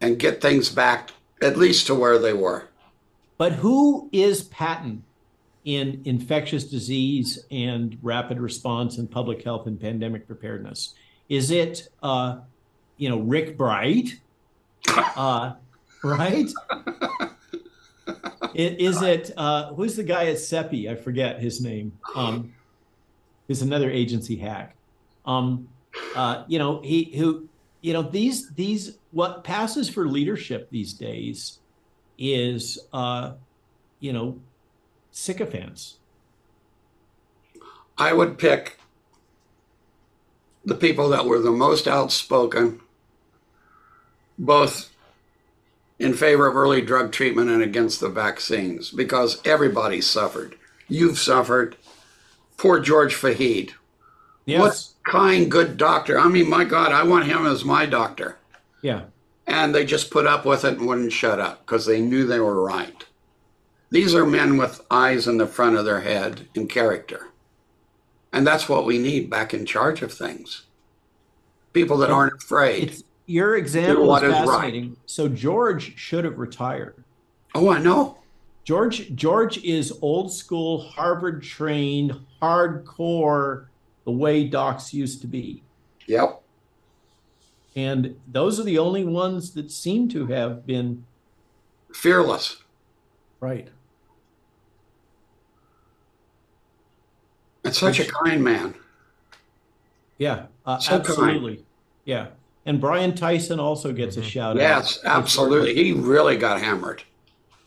[0.00, 1.10] and get things back
[1.42, 2.68] at least to where they were.
[3.38, 5.04] But who is Patton
[5.64, 10.94] in infectious disease and rapid response and public health and pandemic preparedness?
[11.28, 12.38] Is it, uh,
[12.96, 14.20] you know, Rick Bright?
[15.16, 15.54] Uh,
[16.04, 16.48] right?
[16.78, 17.28] I-
[18.54, 20.88] Is it, uh, who's the guy at SEPI?
[20.90, 21.98] I forget his name.
[22.14, 22.54] Um,
[23.48, 24.76] he's another agency hack.
[25.26, 25.68] Um,
[26.14, 27.48] uh, you know, he who,
[27.80, 31.58] you know, these, these, what passes for leadership these days
[32.18, 33.32] is uh
[34.00, 34.38] you know
[35.10, 35.98] sycophants
[37.98, 38.78] I would pick
[40.64, 42.80] the people that were the most outspoken,
[44.38, 44.90] both
[45.98, 50.56] in favor of early drug treatment and against the vaccines, because everybody suffered.
[50.88, 51.76] You've suffered.
[52.58, 53.70] Poor George Fahid.
[54.44, 56.18] What kind, good doctor.
[56.18, 58.38] I mean, my God, I want him as my doctor.
[58.82, 59.02] yeah
[59.46, 62.40] And they just put up with it and wouldn't shut up because they knew they
[62.40, 63.04] were right.
[63.90, 67.28] These are men with eyes in the front of their head and character.
[68.32, 70.62] And that's what we need back in charge of things.
[71.72, 72.88] People that aren't afraid.
[72.90, 74.90] it's your example what is is right.
[75.06, 77.02] so george should have retired
[77.56, 78.18] Oh, I know.
[78.64, 83.66] george george is old school harvard trained hardcore
[84.06, 85.62] the way docs used to be
[86.06, 86.40] Yep.
[87.74, 91.04] and those are the only ones that seem to have been
[91.92, 92.62] Fearless.
[93.40, 93.68] right
[97.64, 98.74] And such a kind man.
[100.18, 101.00] yeah uh, So kind.
[101.00, 101.64] absolutely
[102.04, 102.28] yeah
[102.64, 105.74] and brian tyson also gets a shout out Yes, absolutely.
[105.74, 107.02] He really got hammered.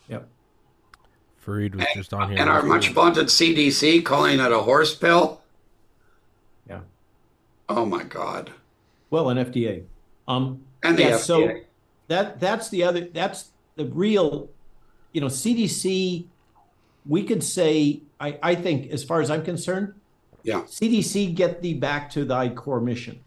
[0.08, 0.28] yep
[1.46, 2.40] Fareed was just on here.
[2.40, 2.96] And our much week.
[2.96, 5.39] vaunted CDC calling it a horse pill.
[7.70, 8.52] Oh my God.
[9.12, 9.84] well and fda
[10.28, 11.20] um And the Yeah, FDA.
[11.20, 11.54] so-
[12.08, 14.50] that that's the other that's the real
[15.14, 16.26] you know cdc
[17.06, 19.94] we could say i i think as far as i'm concerned
[20.44, 20.62] yeah.
[20.62, 23.20] cdc get thee back to thy core mission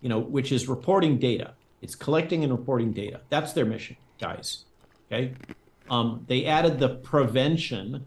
[0.00, 4.64] you know which is reporting data it's collecting and reporting data that's their mission guys
[5.06, 5.32] okay
[5.88, 8.04] um they added the prevention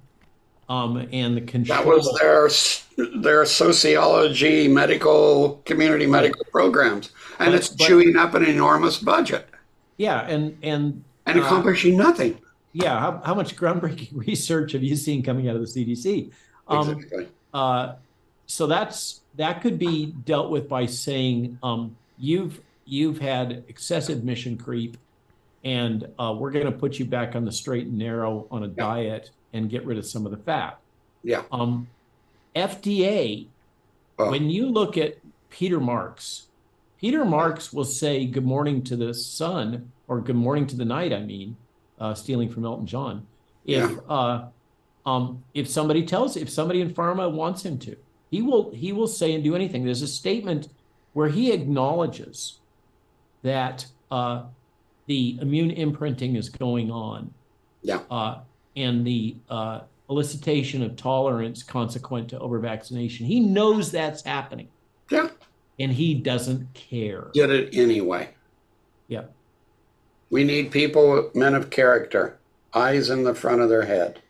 [0.70, 2.49] um and the control That was their
[3.22, 9.47] their sociology, medical, community medical programs, and But- it's but- chewing up an enormous budget.
[9.97, 12.39] Yeah and and and Uh, accomplishing nothing.
[12.74, 16.32] yeah how, how much groundbreaking research have you seen coming out of the cdc
[16.67, 17.28] um, exactly.
[17.53, 17.93] Uh,
[18.45, 24.55] so that's that could be dealt with by saying um, you've you've had excessive mission
[24.57, 24.97] creep,
[25.63, 28.67] and uh, we're going to put you back on the straight and narrow on a
[28.67, 30.80] diet and get rid of some of the fat.
[31.24, 31.43] Yeah.
[31.52, 31.88] Um,
[32.56, 33.47] FDA,
[34.18, 34.32] Oh.
[34.32, 35.18] when you look at
[35.50, 36.47] Peter Marks,
[37.00, 41.14] Peter Marks will say good morning to the sun or good morning to the night.
[41.14, 41.56] I mean,
[42.00, 43.26] uh, stealing from Elton John.
[43.66, 44.47] If uh,
[45.06, 47.95] um, if somebody tells, if somebody in pharma wants him to,
[48.30, 49.86] he will he will say and do anything.
[49.86, 50.68] There's a statement
[51.14, 52.60] where he acknowledges
[53.43, 54.43] that uh,
[55.06, 57.34] the immune imprinting is going on.
[57.82, 58.02] Yeah.
[58.12, 58.39] Uh,
[58.80, 63.26] and the uh, elicitation of tolerance consequent to over vaccination.
[63.26, 64.70] He knows that's happening.
[65.12, 65.30] Yeah.
[65.80, 67.30] And he doesn't care.
[67.34, 68.30] Did it anyway.
[69.08, 69.26] Yeah.
[70.30, 72.40] We need people, men of character,
[72.74, 74.22] eyes in the front of their head.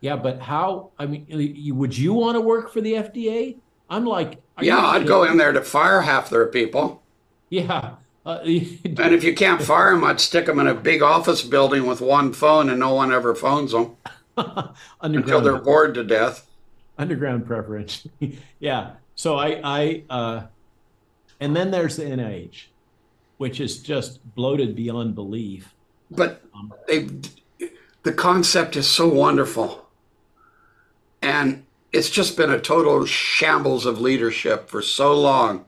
[0.00, 0.92] Yeah, but how?
[0.98, 1.26] I mean,
[1.76, 3.56] would you want to work for the FDA?
[3.90, 7.02] I'm like, yeah, I'd go in there to fire half their people.
[7.50, 7.96] Yeah.
[8.24, 11.86] Uh, and if you can't fire them, I'd stick them in a big office building
[11.86, 13.96] with one phone and no one ever phones them
[15.00, 16.46] until they're bored to death.
[16.98, 18.06] Underground preference.
[18.58, 18.92] yeah.
[19.14, 20.42] So I, I, uh,
[21.40, 22.66] and then there's the NIH,
[23.38, 25.74] which is just bloated beyond belief.
[26.10, 27.08] But um, they,
[28.02, 29.86] the concept is so wonderful.
[31.22, 35.64] And it's just been a total shambles of leadership for so long.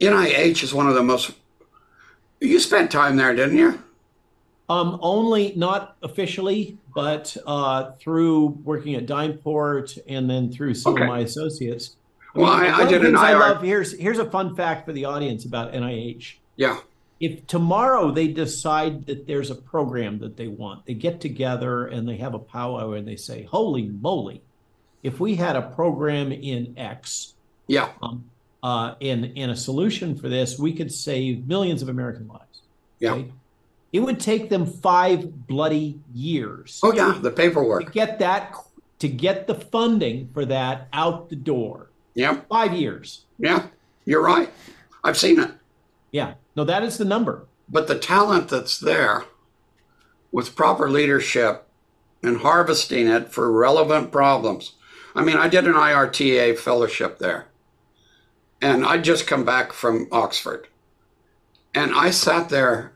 [0.00, 1.32] NIH is one of the most.
[2.40, 3.82] You spent time there, didn't you?
[4.68, 11.02] Um, only not officially, but uh, through working at Dyneport and then through some okay.
[11.02, 11.96] of my associates.
[12.34, 13.18] I well, mean, I, I did an IR.
[13.18, 16.34] I love, here's here's a fun fact for the audience about NIH.
[16.56, 16.80] Yeah.
[17.18, 22.06] If tomorrow they decide that there's a program that they want, they get together and
[22.06, 24.42] they have a powwow and they say, "Holy moly!
[25.02, 27.34] If we had a program in X,
[27.68, 28.24] yeah, um,
[28.66, 32.62] uh, in in a solution for this, we could save millions of American lives."
[32.98, 33.12] Yeah.
[33.12, 33.32] Right?
[33.92, 36.80] It would take them five bloody years.
[36.82, 38.54] Oh yeah, the paperwork to get that
[38.98, 41.90] to get the funding for that out the door.
[42.14, 43.24] Yeah, five years.
[43.38, 43.66] Yeah,
[44.04, 44.50] you're right.
[45.04, 45.50] I've seen it.
[46.10, 47.46] Yeah, no, that is the number.
[47.68, 49.24] But the talent that's there,
[50.32, 51.66] with proper leadership
[52.22, 54.74] and harvesting it for relevant problems.
[55.14, 57.46] I mean, I did an IRTA fellowship there,
[58.60, 60.68] and I'd just come back from Oxford,
[61.74, 62.92] and I sat there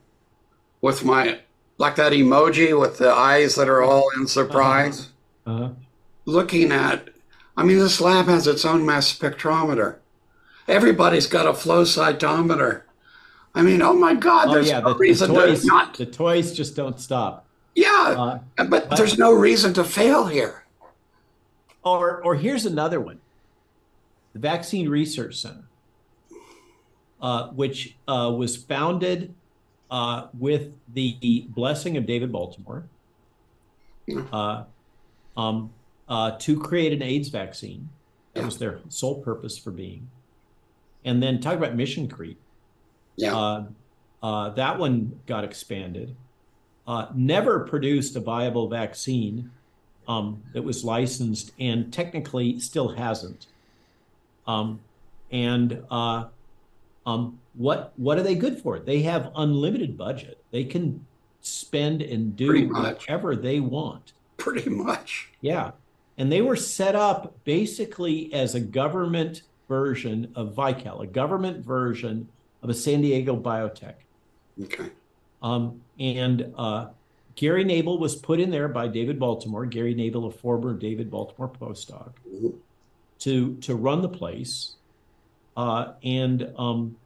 [0.81, 1.41] with my
[1.79, 5.09] like that emoji with the eyes that are all in surprise,
[5.47, 5.65] uh-huh.
[5.65, 5.75] Uh-huh.
[6.27, 7.09] looking at.
[7.57, 9.97] I mean, this lab has its own mass spectrometer.
[10.69, 12.83] Everybody's got a flow cytometer.
[13.55, 15.95] I mean, oh my God, oh, there's yeah, no the, reason the toys, to not.
[15.95, 17.47] The toys just don't stop.
[17.75, 20.65] Yeah, uh, but, but there's no reason to fail here.
[21.83, 23.21] Or, or here's another one:
[24.33, 25.65] the Vaccine Research Center,
[27.21, 29.35] uh, which uh, was founded
[29.91, 32.85] uh, with the blessing of David Baltimore
[34.33, 34.65] uh,
[35.37, 35.71] um,
[36.09, 37.89] uh, to create an AIDS vaccine.
[38.35, 40.09] That was their sole purpose for being.
[41.05, 42.39] And then talk about mission creep.
[43.17, 43.37] Yeah.
[43.37, 43.65] Uh,
[44.23, 46.15] uh, that one got expanded.
[46.87, 49.51] Uh, never produced a viable vaccine
[50.09, 53.47] um, that was licensed and technically still hasn't.
[54.51, 54.81] Um,
[55.31, 58.79] and um, what what are they good for?
[58.79, 60.43] They have unlimited budget.
[60.51, 61.05] They can
[61.41, 64.13] spend and do whatever they want.
[64.37, 65.29] Pretty much.
[65.41, 65.73] Yeah.
[66.19, 72.29] And they were set up basically as a government version of Vical, a government version
[72.63, 73.95] of a San Diego biotech.
[74.63, 74.91] Okay.
[75.43, 76.89] Um, and uh,
[77.37, 81.49] Gary Nabel was put in there by David Baltimore, Gary Nabel, a former David Baltimore
[81.49, 82.49] postdoc, mm-hmm.
[83.21, 84.77] To to run the place
[85.57, 86.97] uh, and um,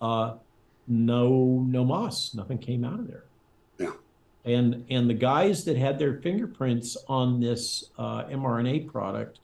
[0.00, 0.34] uh,
[0.88, 3.24] no no moss, nothing came out of there.
[3.78, 3.92] Yeah.
[4.44, 9.38] And and the guys that had their fingerprints on this uh, mRNA product,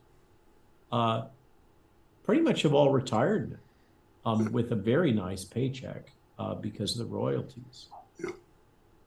[0.90, 1.26] uh,
[2.24, 3.58] pretty much have all retired,
[4.26, 7.86] um, with a very nice paycheck uh, because of the royalties.
[8.18, 8.30] Yeah.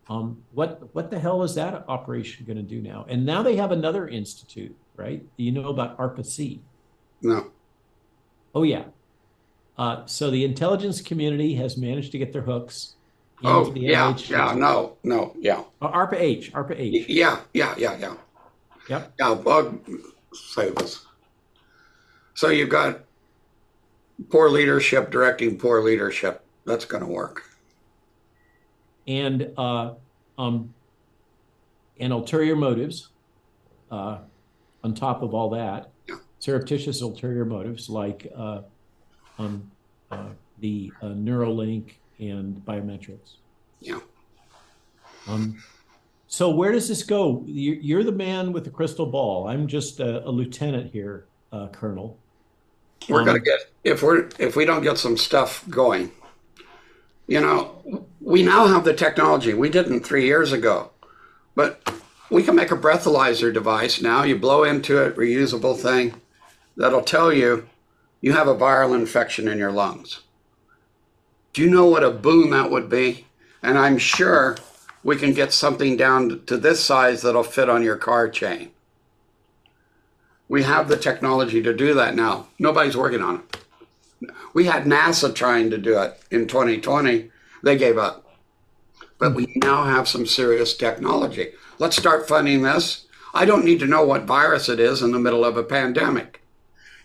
[0.09, 3.05] Um, what what the hell is that operation going to do now?
[3.09, 5.23] And now they have another institute, right?
[5.35, 6.61] You know about ARPA-C?
[7.21, 7.51] No.
[8.53, 8.83] Oh yeah,
[9.77, 12.95] uh, so the intelligence community has managed to get their hooks.
[13.43, 15.63] Oh, yeah, NIH yeah, no, no, yeah.
[15.81, 17.07] Uh, ARPA H, ARPA H.
[17.07, 18.15] Yeah, yeah, yeah, yeah.
[18.89, 19.13] Yep.
[19.19, 19.79] Yeah, bug
[20.55, 21.05] this.
[22.33, 22.99] So you've got
[24.29, 26.43] poor leadership directing poor leadership.
[26.65, 27.43] That's going to work.
[29.07, 29.93] And uh,
[30.37, 30.73] um,
[31.99, 33.09] and ulterior motives.
[33.89, 34.19] Uh,
[34.83, 35.90] on top of all that.
[36.41, 38.61] Surreptitious ulterior motives like uh,
[39.37, 39.69] on
[40.09, 40.29] uh,
[40.59, 43.35] the uh, Neuralink and biometrics.
[43.79, 43.99] Yeah.
[45.27, 45.61] Um,
[46.27, 47.43] so where does this go?
[47.45, 49.47] You're the man with the crystal ball.
[49.47, 52.17] I'm just a, a lieutenant here, uh, Colonel.
[53.07, 56.11] We're um, gonna get if we're if we don't get some stuff going.
[57.27, 59.53] You know, we now have the technology.
[59.53, 60.89] We didn't three years ago,
[61.53, 61.93] but
[62.31, 64.23] we can make a breathalyzer device now.
[64.23, 66.20] You blow into it, reusable thing
[66.81, 67.69] that'll tell you
[68.21, 70.21] you have a viral infection in your lungs.
[71.53, 73.27] Do you know what a boon that would be?
[73.61, 74.57] And I'm sure
[75.03, 78.71] we can get something down to this size that'll fit on your car chain.
[80.49, 82.47] We have the technology to do that now.
[82.57, 83.43] Nobody's working on
[84.21, 84.31] it.
[84.53, 87.29] We had NASA trying to do it in 2020.
[87.61, 88.27] They gave up.
[89.19, 91.51] But we now have some serious technology.
[91.77, 93.05] Let's start funding this.
[93.35, 96.40] I don't need to know what virus it is in the middle of a pandemic.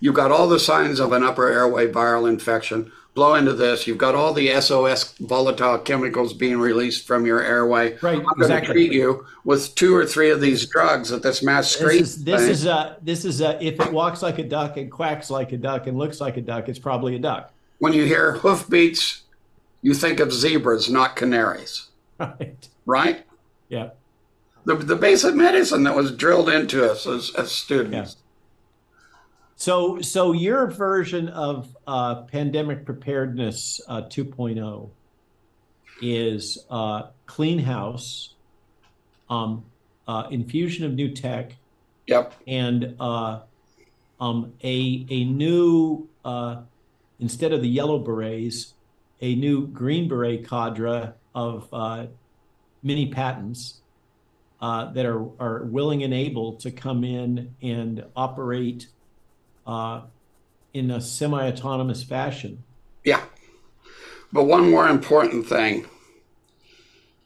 [0.01, 3.87] You've got all the signs of an upper airway viral infection blow into this.
[3.87, 7.97] You've got all the SOS volatile chemicals being released from your airway.
[8.03, 8.67] Right, I'm going exactly.
[8.67, 12.25] to treat you with two or three of these drugs at this mass This is
[12.25, 12.51] this thing.
[12.51, 15.57] is a this is a if it walks like a duck and quacks like a
[15.57, 17.53] duck and looks like a duck, it's probably a duck.
[17.79, 19.23] when you hear hoofbeats,
[19.81, 21.89] you think of zebras, not canaries,
[22.19, 22.69] Right.
[22.85, 23.25] right?
[23.71, 23.91] Yeah.
[24.67, 28.17] The, the basic medicine that was drilled into us as, as students.
[29.57, 34.91] So so your version of uh, pandemic preparedness uh, 2.0
[36.03, 38.35] is uh, clean house,
[39.31, 39.65] um,
[40.07, 41.53] uh, infusion of new tech,
[42.07, 42.35] Yep.
[42.47, 43.41] and uh,
[44.21, 46.61] um, a a new uh,
[47.19, 48.75] instead of the yellow berets,
[49.23, 52.07] a new green beret cadre of uh,
[52.83, 53.81] mini patents
[54.61, 58.89] uh, that are are willing and able to come in and operate
[59.67, 60.03] uh,
[60.73, 62.63] in a semi-autonomous fashion.
[63.05, 63.23] Yeah.
[64.33, 65.87] But one more important thing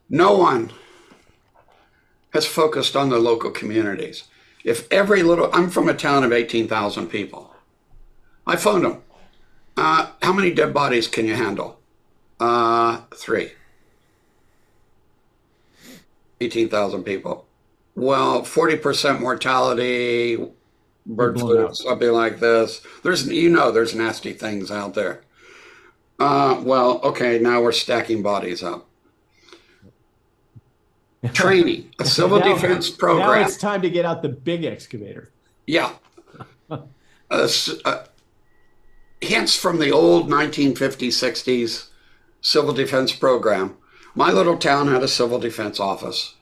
[0.09, 0.73] no one
[2.33, 4.25] has focused on the local communities.
[4.65, 7.55] If every little, I'm from a town of 18,000 people.
[8.47, 9.03] I phoned them.
[9.77, 11.79] Uh, how many dead bodies can you handle?
[12.39, 13.53] Uh, three.
[16.41, 17.47] 18,000 people.
[17.95, 20.39] Well, 40% mortality,
[21.07, 21.77] bird flu, out.
[21.77, 22.81] something like this.
[23.03, 25.23] There's, you know, there's nasty things out there.
[26.19, 28.87] Uh, well, okay, now we're stacking bodies up.
[31.33, 33.47] Training, a civil Now- defense Now program.
[33.47, 35.31] it's time to get out the big excavator.
[35.67, 35.93] Yeah.
[37.33, 37.49] Uh,
[37.85, 38.05] uh,
[39.21, 41.87] hints from the old 1950s, 60s
[42.41, 43.77] civil defense program.
[44.17, 46.35] My little town had a civil defense office.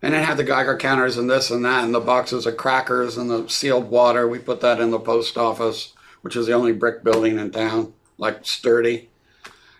[0.00, 3.16] And it had the Geiger counters and this and that, and the boxes of crackers
[3.16, 4.28] and the sealed water.
[4.28, 5.92] We put that in the post office,
[6.22, 9.10] which is the only brick building in town, like sturdy.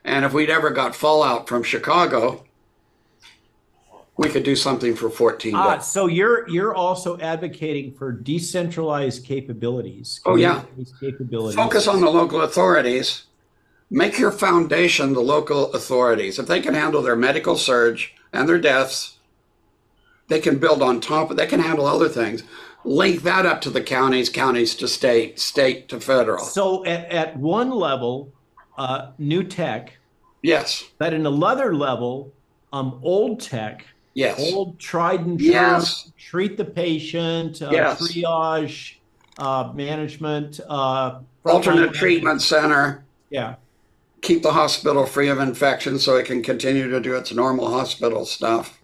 [0.05, 2.45] And if we'd ever got fallout from Chicago,
[4.16, 10.21] we could do something for 14 Ah, so you're you're also advocating for decentralized capabilities.
[10.27, 10.64] Oh, yeah.
[10.99, 11.55] capabilities.
[11.55, 13.25] Focus on the local authorities.
[13.91, 16.39] Make your foundation the local authorities.
[16.41, 19.18] If they can handle their medical surge and their deaths,
[20.29, 22.43] they can build on top of they can handle other things.
[22.85, 26.45] Link that up to the counties, counties to state, state to federal.
[26.45, 28.33] So at, at one level,
[28.76, 29.95] uh, new tech,
[30.43, 30.85] Yes.
[30.99, 32.33] But in another level,
[32.72, 34.39] um, old tech, Yes.
[34.53, 36.12] old tried and true, Yes.
[36.16, 38.01] treat the patient, uh, Yes.
[38.01, 38.95] triage,
[39.39, 43.05] uh, management, uh, Alternate treatment center.
[43.31, 43.57] Yeah.
[44.20, 48.24] Keep the hospital free of infection so it can continue to do its normal hospital
[48.24, 48.78] stuff.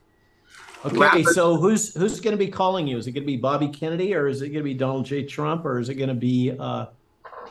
[0.85, 2.99] Okay, Rapid- so who's who's going to be calling you?
[2.99, 5.25] Is it going to be Bobby Kennedy, or is it going to be Donald J.
[5.25, 6.87] Trump, or is it going to be uh,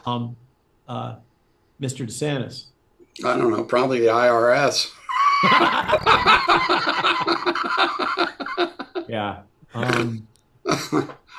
[0.06, 0.36] um,
[0.88, 1.16] uh,
[1.82, 2.06] Mr.
[2.06, 2.66] DeSantis?
[3.26, 4.92] I don't know, probably the IRS.
[9.14, 9.42] Yeah.
[9.76, 10.28] Um,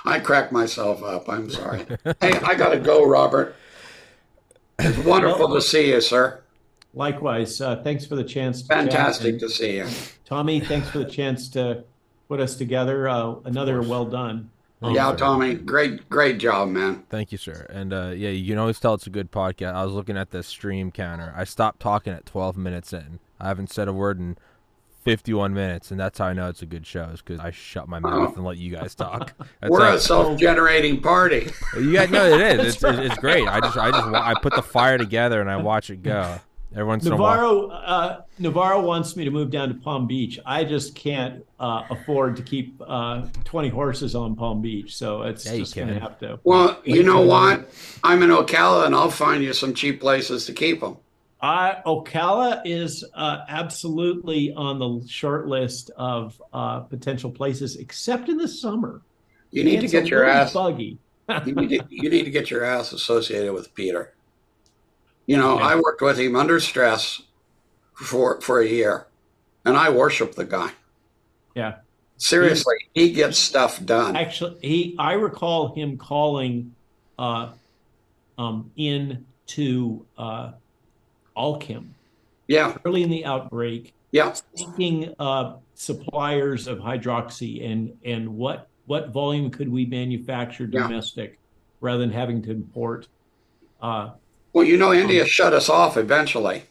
[0.04, 1.28] I cracked myself up.
[1.28, 1.84] I'm sorry.
[2.20, 3.56] hey, I got to go, Robert.
[4.78, 6.40] It's wonderful to see you, sir.
[6.94, 8.62] Likewise, uh, thanks for the chance.
[8.62, 8.78] To chat.
[8.78, 9.86] Fantastic to see you.
[10.24, 11.84] Tommy, thanks for the chance to
[12.28, 13.08] put us together.
[13.08, 14.50] Uh, another well done.
[14.82, 17.04] Yeah, Tommy, great, great job, man.
[17.08, 17.66] Thank you, sir.
[17.70, 19.72] And uh, yeah, you can always tell it's a good podcast.
[19.72, 21.32] I was looking at the stream counter.
[21.34, 23.18] I stopped talking at 12 minutes in.
[23.40, 24.36] I haven't said a word in
[25.02, 27.04] 51 minutes, and that's how I know it's a good show.
[27.04, 29.32] Is because I shut my mouth and let you guys talk.
[29.60, 31.50] That's We're how- a self-generating party.
[31.76, 32.74] you guys know it is.
[32.74, 33.46] It's, it's, it's great.
[33.48, 36.40] I just I just I put the fire together and I watch it go.
[36.74, 37.36] Every once in a while.
[37.36, 40.40] Navarro, uh, Navarro wants me to move down to Palm Beach.
[40.44, 45.46] I just can't uh, afford to keep uh, 20 horses on Palm Beach, so it's
[45.46, 46.40] Yeah, just going to have to.
[46.42, 47.70] Well, you know what?
[48.02, 50.96] I'm in Ocala, and I'll find you some cheap places to keep them.
[51.40, 58.36] I, Ocala is uh, absolutely on the short list of uh, potential places, except in
[58.36, 59.02] the summer.
[59.52, 60.52] You need to get your ass.
[60.52, 60.98] buggy.
[61.46, 64.12] You need to, you need to get your ass associated with Peter.
[65.26, 65.64] You know, Okay.
[65.64, 67.22] I worked with him under stress
[67.94, 69.06] for for a year,
[69.64, 70.70] and I worship the guy.
[71.54, 71.76] Yeah.
[72.16, 74.16] Seriously, he gets stuff done.
[74.16, 76.74] Actually, he I recall him calling
[77.18, 77.52] uh,
[78.38, 80.52] um, in to uh,
[81.36, 81.88] Alchem
[82.46, 89.10] Yeah, early in the outbreak, yeah, seeking uh, suppliers of hydroxy and and what what
[89.10, 90.82] volume could we manufacture Yeah.
[90.82, 91.38] domestic
[91.80, 93.08] rather than having to import.
[93.80, 94.10] Uh,
[94.54, 96.62] Well, you know, India shut us off eventually.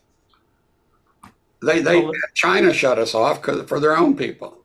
[1.61, 4.57] They, they, China shut us off for their own people.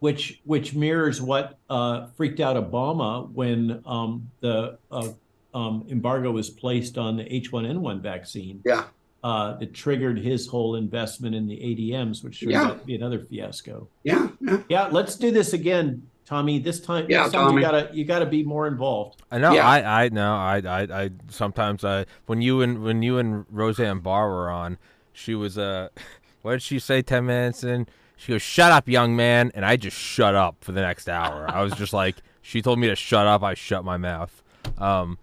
[0.00, 5.08] which which mirrors what uh, freaked out Obama when um, the uh,
[5.54, 8.60] um, embargo was placed on the H1N1 vaccine.
[8.64, 8.84] Yeah,
[9.22, 12.64] Uh, that triggered his whole investment in the ADMs, which turned Yeah.
[12.66, 13.88] out to be another fiasco.
[14.04, 14.58] yeah, yeah.
[14.68, 16.58] Yeah, let's do this again, Tommy.
[16.58, 17.56] This time, Yeah, this time Tommy.
[17.56, 19.22] you gotta you gotta be more involved.
[19.30, 19.52] I know.
[19.52, 19.68] Yeah.
[19.68, 20.34] I I know.
[20.34, 24.78] I I I sometimes I when you and when you and Roseanne Barr were on,
[25.12, 25.88] she was uh,
[26.42, 27.02] what did she say?
[27.02, 30.72] Ten minutes in, she goes, "Shut up, young man," and I just shut up for
[30.72, 31.46] the next hour.
[31.48, 33.42] I was just like, she told me to shut up.
[33.42, 34.42] I shut my mouth.
[34.78, 35.18] Um,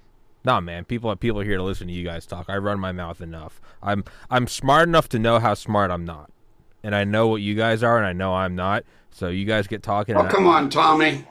[0.46, 0.86] nah, man.
[0.86, 2.46] People people are here to listen to you guys talk.
[2.48, 3.60] I run my mouth enough.
[3.82, 6.32] I'm I'm smart enough to know how smart I'm not,
[6.84, 8.84] and I know what you guys are, and I know I'm not.
[9.12, 10.16] So you guys get talking.
[10.16, 11.26] Oh, come on, Tommy.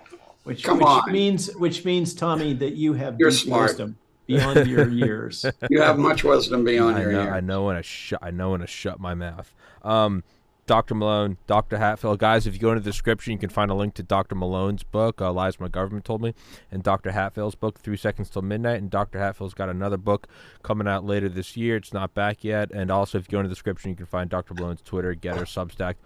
[0.44, 1.12] Which, Come which on.
[1.12, 3.68] means which means Tommy that you have You're deep smart.
[3.70, 5.44] wisdom beyond your years.
[5.68, 7.32] You have much wisdom beyond I your know, years.
[7.34, 8.20] I know when to shut.
[8.22, 9.54] I know when to shut my mouth.
[9.82, 10.24] Um,
[10.66, 10.94] Dr.
[10.94, 11.78] Malone, Dr.
[11.78, 12.46] Hatfill, guys.
[12.46, 14.34] If you go into the description, you can find a link to Dr.
[14.36, 16.32] Malone's book, uh, "Lies My Government Told Me,"
[16.70, 17.10] and Dr.
[17.10, 19.18] Hatfill's book, Three Seconds Till Midnight." And Dr.
[19.18, 20.26] Hatfill's got another book
[20.62, 21.76] coming out later this year.
[21.76, 22.70] It's not back yet.
[22.70, 24.54] And also, if you go into the description, you can find Dr.
[24.54, 25.96] Malone's Twitter, GETTR, Substack,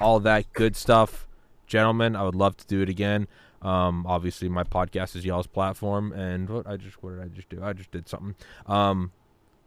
[0.00, 1.26] all that good stuff.
[1.66, 3.26] Gentlemen, I would love to do it again.
[3.62, 7.48] Um, obviously, my podcast is y'all's platform, and what I just what did I just
[7.48, 7.62] do?
[7.62, 8.34] I just did something.
[8.66, 9.12] Um,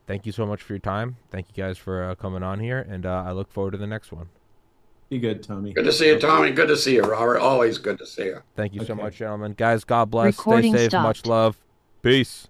[0.05, 1.17] thank you so much for your time.
[1.31, 3.87] Thank you guys for uh, coming on here, and uh, I look forward to the
[3.87, 4.29] next one.
[5.09, 5.73] Be good, Tommy.
[5.73, 6.51] Good to see you, Tommy.
[6.51, 7.39] Good to see you, Robert.
[7.39, 8.41] Always good to see you.
[8.55, 9.53] Thank you so much, gentlemen.
[9.57, 10.37] Guys, God bless.
[10.37, 10.91] Recording Stay safe.
[10.91, 11.03] stopped.
[11.03, 11.57] Much love.
[12.01, 12.49] Peace.